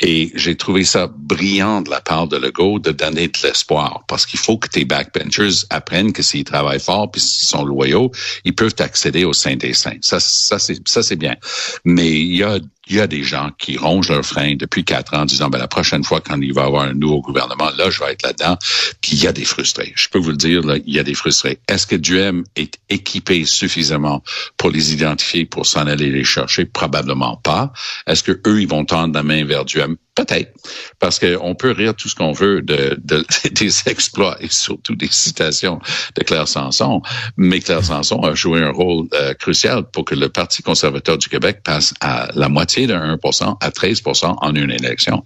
Et 0.01 0.33
j'ai 0.35 0.57
trouvé 0.57 0.85
ça 0.85 1.07
brillant 1.15 1.83
de 1.83 1.91
la 1.91 2.01
part 2.01 2.27
de 2.27 2.39
Legault 2.39 2.79
de 2.79 2.91
donner 2.91 3.29
de 3.29 3.39
l'espoir, 3.45 4.05
parce 4.09 4.25
qu'il 4.25 4.41
faut 4.41 4.57
que 4.57 4.69
tes 4.69 4.87
backbenchers 4.87 5.67
apprennent 5.69 6.15
que 6.15 6.23
s'ils 6.23 6.45
travaillent 6.45 6.81
fort 6.81 7.11
puis 7.11 7.21
s'ils 7.21 7.49
sont 7.49 7.65
loyaux, 7.65 8.11
ils 8.45 8.55
peuvent 8.55 8.75
accéder 8.79 9.25
au 9.25 9.35
sein 9.35 9.57
des 9.57 9.75
saints. 9.75 9.99
Ça, 10.01 10.19
ça 10.21 10.59
c'est 10.59 11.17
bien. 11.17 11.37
Mais 11.85 12.11
il 12.11 12.35
y 12.35 12.43
a 12.43 12.59
il 12.89 12.97
y 12.97 13.01
a 13.01 13.07
des 13.07 13.23
gens 13.23 13.51
qui 13.59 13.77
rongent 13.77 14.11
leurs 14.11 14.25
freins 14.25 14.55
depuis 14.57 14.85
quatre 14.85 15.15
ans 15.15 15.25
disant, 15.25 15.49
ben, 15.49 15.59
la 15.59 15.69
prochaine 15.69 16.05
fois, 16.05 16.21
quand 16.21 16.41
il 16.41 16.53
va 16.53 16.63
y 16.63 16.67
avoir 16.67 16.83
un 16.85 16.95
nouveau 16.95 17.21
gouvernement, 17.21 17.71
là, 17.77 17.91
je 17.91 18.01
vais 18.01 18.13
être 18.13 18.23
là-dedans. 18.23 18.57
Puis 19.01 19.13
il 19.13 19.23
y 19.23 19.27
a 19.27 19.33
des 19.33 19.45
frustrés. 19.45 19.93
Je 19.97 20.09
peux 20.09 20.19
vous 20.19 20.31
le 20.31 20.37
dire, 20.37 20.63
là, 20.63 20.77
il 20.85 20.95
y 20.95 20.99
a 20.99 21.03
des 21.05 21.15
frustrés. 21.15 21.59
Est-ce 21.69 21.87
que 21.87 21.97
Duhem 21.97 22.45
est 22.57 22.79
équipé 22.89 23.45
suffisamment 23.45 24.23
pour 24.57 24.71
les 24.71 24.93
identifier, 24.93 25.45
pour 25.45 25.67
s'en 25.67 25.87
aller 25.87 26.11
les 26.11 26.25
chercher? 26.25 26.65
Probablement 26.65 27.37
pas. 27.37 27.73
Est-ce 28.07 28.23
que 28.23 28.41
eux, 28.47 28.61
ils 28.61 28.69
vont 28.69 28.85
tendre 28.85 29.15
la 29.15 29.23
main 29.23 29.45
vers 29.45 29.65
Duhem? 29.65 29.97
Peut-être. 30.19 30.53
Parce 30.99 31.19
qu'on 31.19 31.55
peut 31.55 31.71
rire 31.71 31.95
tout 31.95 32.09
ce 32.09 32.15
qu'on 32.15 32.33
veut 32.33 32.63
de, 32.63 32.99
de, 33.03 33.25
des 33.53 33.89
exploits 33.89 34.37
et 34.41 34.49
surtout 34.49 34.95
des 34.95 35.09
citations 35.09 35.81
de 36.17 36.25
Claire 36.25 36.49
Sanson. 36.49 37.01
Mais 37.37 37.61
Claire 37.61 37.85
Sanson 37.85 38.21
a 38.21 38.35
joué 38.35 38.61
un 38.63 38.73
rôle 38.73 39.07
euh, 39.15 39.35
crucial 39.35 39.85
pour 39.93 40.05
que 40.05 40.15
le 40.15 40.29
Parti 40.29 40.63
conservateur 40.63 41.19
du 41.19 41.29
Québec 41.29 41.61
passe 41.65 41.95
à 42.01 42.29
la 42.35 42.49
moitié 42.49 42.87
de 42.87 42.95
1% 42.95 43.57
à 43.61 43.71
13% 43.71 44.37
en 44.41 44.55
une 44.55 44.71
élection. 44.71 45.25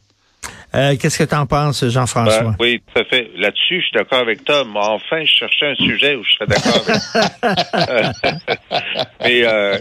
Euh, 0.74 0.96
Qu'est-ce 0.98 1.18
que 1.18 1.28
tu 1.28 1.34
en 1.34 1.44
penses, 1.44 1.86
Jean-François? 1.86 2.42
Ben, 2.42 2.56
oui, 2.58 2.82
tout 2.92 3.00
à 3.00 3.04
fait. 3.04 3.30
Là-dessus, 3.36 3.80
je 3.80 3.86
suis 3.86 3.92
d'accord 3.92 4.20
avec 4.20 4.42
Tom. 4.44 4.74
Enfin, 4.74 5.22
je 5.22 5.30
cherchais 5.30 5.66
un 5.66 5.74
sujet 5.74 6.16
où 6.16 6.24
je 6.24 6.30
serais 6.32 6.46
d'accord 6.46 6.82
avec 7.42 8.16
Mais 9.22 9.44
euh, 9.44 9.78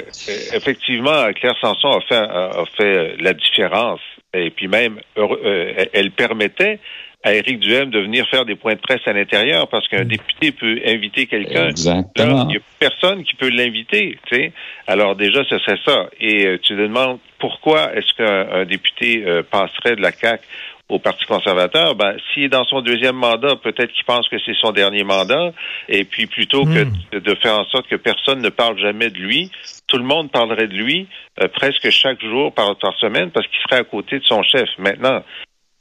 effectivement, 0.54 1.32
Claire 1.34 1.56
Sanson 1.62 1.92
a 1.92 2.02
fait, 2.02 2.16
a 2.16 2.64
fait 2.76 3.16
la 3.20 3.34
différence. 3.34 4.02
Et 4.34 4.50
puis 4.50 4.68
même, 4.68 5.00
euh, 5.18 5.86
elle 5.94 6.12
permettait 6.12 6.80
à 7.24 7.34
Éric 7.34 7.60
Duhem 7.60 7.92
de 7.92 8.00
venir 8.00 8.28
faire 8.30 8.46
des 8.46 8.56
points 8.56 8.74
de 8.74 8.80
presse 8.80 9.02
à 9.06 9.14
l'intérieur 9.14 9.68
parce 9.68 9.88
qu'un 9.88 10.06
député 10.06 10.52
peut 10.52 10.80
inviter 10.86 11.28
quelqu'un. 11.28 11.68
Exactement. 11.68 12.44
il 12.44 12.48
n'y 12.48 12.58
a 12.58 12.62
personne 12.80 13.24
qui 13.24 13.36
peut 13.36 13.50
l'inviter. 13.50 14.18
Tu 14.26 14.36
sais. 14.36 14.52
Alors 14.88 15.16
déjà, 15.16 15.44
ce 15.44 15.60
serait 15.60 15.78
ça. 15.86 16.10
Et 16.20 16.46
euh, 16.46 16.58
tu 16.62 16.74
te 16.74 16.82
demandes 16.82 17.20
pourquoi 17.40 17.94
est-ce 17.96 18.14
qu'un 18.16 18.66
député 18.66 19.24
euh, 19.26 19.44
passerait 19.44 19.96
de 19.96 20.02
la 20.02 20.12
CAQ 20.12 20.44
au 20.92 21.00
Parti 21.00 21.26
conservateur, 21.26 21.96
ben, 21.96 22.16
s'il 22.34 22.44
est 22.44 22.50
dans 22.50 22.66
son 22.66 22.82
deuxième 22.82 23.16
mandat, 23.16 23.56
peut-être 23.56 23.92
qu'il 23.94 24.04
pense 24.04 24.28
que 24.28 24.36
c'est 24.46 24.56
son 24.60 24.72
dernier 24.72 25.04
mandat. 25.04 25.54
Et 25.88 26.04
puis, 26.04 26.28
plutôt 26.28 26.66
que 26.66 27.18
de 27.18 27.36
faire 27.36 27.58
en 27.60 27.66
sorte 27.66 27.88
que 27.88 27.96
personne 27.96 28.42
ne 28.42 28.50
parle 28.50 28.78
jamais 28.78 29.10
de 29.10 29.18
lui, 29.18 29.50
tout 29.88 29.98
le 29.98 30.04
monde 30.04 30.30
parlerait 30.32 30.68
de 30.68 30.74
lui 30.76 31.08
euh, 31.42 31.48
presque 31.48 31.90
chaque 31.90 32.22
jour 32.22 32.54
par, 32.54 32.76
par 32.78 32.94
semaine 32.98 33.32
parce 33.32 33.48
qu'il 33.48 33.60
serait 33.62 33.82
à 33.82 33.84
côté 33.86 34.20
de 34.20 34.26
son 34.26 34.44
chef. 34.44 34.68
Maintenant, 34.78 35.24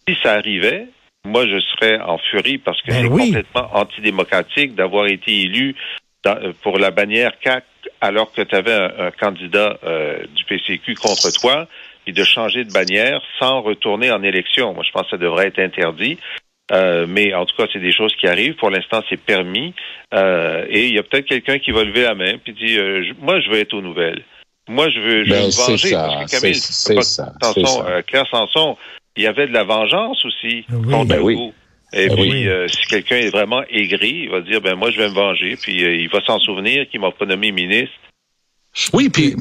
si 0.09 0.17
ça 0.23 0.35
arrivait, 0.35 0.87
moi, 1.25 1.45
je 1.47 1.59
serais 1.61 1.99
en 2.01 2.19
furie 2.19 2.59
parce 2.59 2.81
que 2.83 2.91
Ben 2.93 3.03
c'est 3.03 3.09
oui. 3.09 3.27
complètement 3.27 3.69
antidémocratique 3.75 4.75
d'avoir 4.75 5.07
été 5.07 5.43
élu 5.43 5.75
dans- 6.25 6.53
pour 6.63 6.79
la 6.79 6.91
bannière 6.93 7.33
CAC 7.41 7.65
alors 8.01 8.33
que 8.33 8.43
tu 8.43 8.55
avais 8.55 8.73
un, 8.75 9.07
un 9.07 9.11
candidat 9.11 9.79
euh, 9.85 10.19
du 10.37 10.45
PCQ 10.45 10.95
contre 10.95 11.31
toi 11.41 11.67
et 12.07 12.13
de 12.13 12.25
changer 12.25 12.65
de 12.65 12.73
bannière 12.73 13.21
sans 13.39 13.61
retourner 13.63 14.11
en 14.11 14.23
élection. 14.23 14.73
Moi, 14.75 14.85
je 14.87 14.91
pense 14.93 15.03
que 15.05 15.11
ça 15.11 15.17
devrait 15.17 15.47
être 15.49 15.59
interdit. 15.59 16.19
Euh, 16.73 17.07
mais 17.09 17.35
en 17.35 17.47
tout 17.47 17.57
cas, 17.57 17.67
c'est 17.73 17.81
des 17.81 17.93
choses 17.93 18.15
qui 18.15 18.29
arrivent. 18.29 18.55
Pour 18.55 18.71
l'instant, 18.71 19.03
c'est 19.09 19.21
permis. 19.21 19.75
Euh, 20.15 20.65
et 20.69 20.87
il 20.87 20.95
y 20.95 20.99
a 20.99 21.03
peut-être 21.03 21.27
quelqu'un 21.27 21.59
qui 21.59 21.73
va 21.73 21.83
lever 21.83 22.03
la 22.03 22.15
main 22.15 22.35
puis 22.43 22.53
dit 22.53 22.79
euh, 22.79 23.03
je- 23.03 23.13
Moi, 23.25 23.41
je 23.41 23.51
veux 23.51 23.59
être 23.59 23.75
aux 23.75 23.83
nouvelles. 23.83 24.23
Moi, 24.69 24.89
je 24.89 25.01
veux, 25.01 25.25
je 25.25 25.31
veux 25.31 25.37
Ben, 25.37 25.47
me 25.47 25.51
c'est 25.51 25.71
venger. 25.73 25.89
ça, 25.89 26.07
parce 26.19 26.33
que 26.33 26.41
Camille, 26.41 26.55
c'est- 26.55 26.73
c'est 26.73 26.95
pas- 26.95 27.03
c'est 27.03 27.23
ça, 27.23 27.33
c'est 27.43 27.61
Sanson, 27.65 27.83
ça. 27.83 27.89
euh, 27.91 28.03
Claire 28.03 28.27
Sanson, 28.31 28.77
il 29.17 29.25
y 29.25 29.27
avait 29.27 29.49
de 29.49 29.53
la 29.53 29.65
vengeance 29.65 30.25
aussi 30.25 30.65
Oui. 30.71 30.93
contre 30.93 31.09
Ben 31.09 31.21
oui. 31.21 31.51
Et 31.93 32.07
Ben 32.07 32.15
puis, 32.15 32.31
oui. 32.31 32.47
euh, 32.49 32.69
si 32.69 32.87
quelqu'un 32.87 33.17
est 33.17 33.31
vraiment 33.31 33.65
aigri, 33.69 34.21
il 34.25 34.31
va 34.31 34.41
dire, 34.43 34.61
ben 34.61 34.77
moi, 34.77 34.93
je 34.93 34.99
vais 34.99 35.09
me 35.09 35.15
venger. 35.15 35.57
Puis, 35.61 35.83
euh, 35.83 35.93
il 35.97 36.09
va 36.09 36.21
s'en 36.25 36.39
souvenir 36.39 36.89
qu'il 36.89 37.01
m'a 37.01 37.11
pas 37.11 37.27
nommé 37.27 37.51
ministre. 37.51 37.91
Oui, 38.93 39.09
puis, 39.09 39.35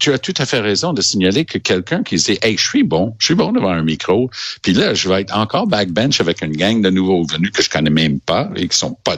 tu 0.00 0.12
as 0.12 0.18
tout 0.18 0.32
à 0.38 0.46
fait 0.46 0.60
raison 0.60 0.94
de 0.94 1.02
signaler 1.02 1.44
que 1.44 1.58
quelqu'un 1.58 2.02
qui 2.02 2.18
se 2.18 2.32
dit 2.32 2.38
Hey, 2.40 2.56
je 2.56 2.66
suis 2.66 2.82
bon, 2.82 3.14
je 3.18 3.26
suis 3.26 3.34
bon 3.34 3.52
devant 3.52 3.68
un 3.70 3.82
micro, 3.82 4.30
puis 4.62 4.72
là, 4.72 4.94
je 4.94 5.06
vais 5.08 5.20
être 5.20 5.36
encore 5.36 5.66
backbench 5.66 6.18
avec 6.22 6.40
une 6.40 6.56
gang 6.56 6.80
de 6.80 6.88
nouveaux 6.88 7.26
venus 7.26 7.50
que 7.50 7.62
je 7.62 7.68
connais 7.68 7.90
même 7.90 8.20
pas 8.20 8.48
et 8.56 8.66
qui 8.66 8.76
sont 8.76 8.96
pas, 9.04 9.16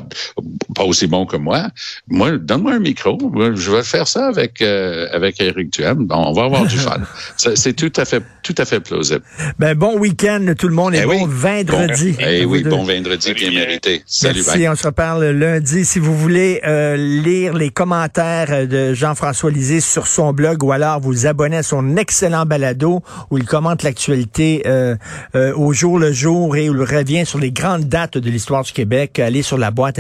pas 0.75 0.83
aussi 0.83 1.07
bons 1.07 1.27
que 1.27 1.37
moi. 1.37 1.69
Moi, 2.09 2.39
donne-moi 2.39 2.73
un 2.75 2.79
micro, 2.81 3.19
je 3.55 3.71
vais 3.71 3.85
faire 3.85 4.09
ça 4.09 4.27
avec 4.27 4.61
euh, 4.63 5.07
avec 5.13 5.41
Eric 5.41 5.73
Duhem. 5.73 6.07
Bon, 6.07 6.17
on 6.27 6.33
va 6.33 6.45
avoir 6.47 6.67
du 6.67 6.77
fun. 6.77 7.01
C'est 7.37 7.75
tout 7.75 7.93
à 7.97 8.05
fait 8.05 8.25
tout 8.43 8.55
à 8.59 8.65
fait 8.65 8.81
plausible. 8.81 9.23
Ben, 9.61 9.77
bon 9.77 9.97
week-end, 9.97 10.55
tout 10.59 10.69
le 10.69 10.75
monde, 10.75 10.95
et 10.97 11.01
Eh 11.03 11.07
bon 11.07 11.25
oui. 11.25 11.31
vendredi. 11.33 12.17
Eh 12.19 12.45
oui, 12.45 12.65
deux. 12.65 12.71
bon 12.71 12.83
vendredi 12.83 13.33
bien 13.33 13.51
mérité. 13.53 14.03
Salut, 14.07 14.43
Merci, 14.45 14.59
bye. 14.59 14.69
on 14.71 14.75
se 14.75 14.87
reparle 14.89 15.25
lundi. 15.31 15.85
Si 15.85 16.01
vous 16.01 16.17
voulez 16.17 16.61
euh, 16.65 16.97
lire 16.97 17.55
les 17.55 17.71
commentaires 17.71 18.67
de 18.67 18.93
Jean-François 18.93 19.36
Lisée 19.45 19.81
sur 19.81 20.07
son 20.07 20.33
blog 20.33 20.63
ou 20.65 20.73
alors 20.73 20.99
vous 21.01 21.27
abonner 21.27 21.59
à 21.59 21.63
son 21.63 21.97
excellent 21.97 22.47
balado 22.47 23.03
où 23.31 23.39
il 23.39 23.45
commente 23.45 23.83
l'actualité 23.83 24.63
euh, 24.67 24.97
euh, 25.35 25.55
au 25.55 25.73
jour 25.73 25.99
le 25.99 26.13
jour 26.13 26.57
et 26.57 26.71
où 26.71 26.75
il 26.75 26.83
revient 26.83 27.27
sur 27.27 27.39
les 27.39 27.53
grandes 27.53 27.85
dates 27.85 28.19
de 28.19 28.31
l'histoire 28.31 28.65
du 28.65 28.73
Québec, 28.73 29.19
allez 29.19 29.43
sur 29.43 29.59
la 29.59 29.71
boîte 29.71 29.99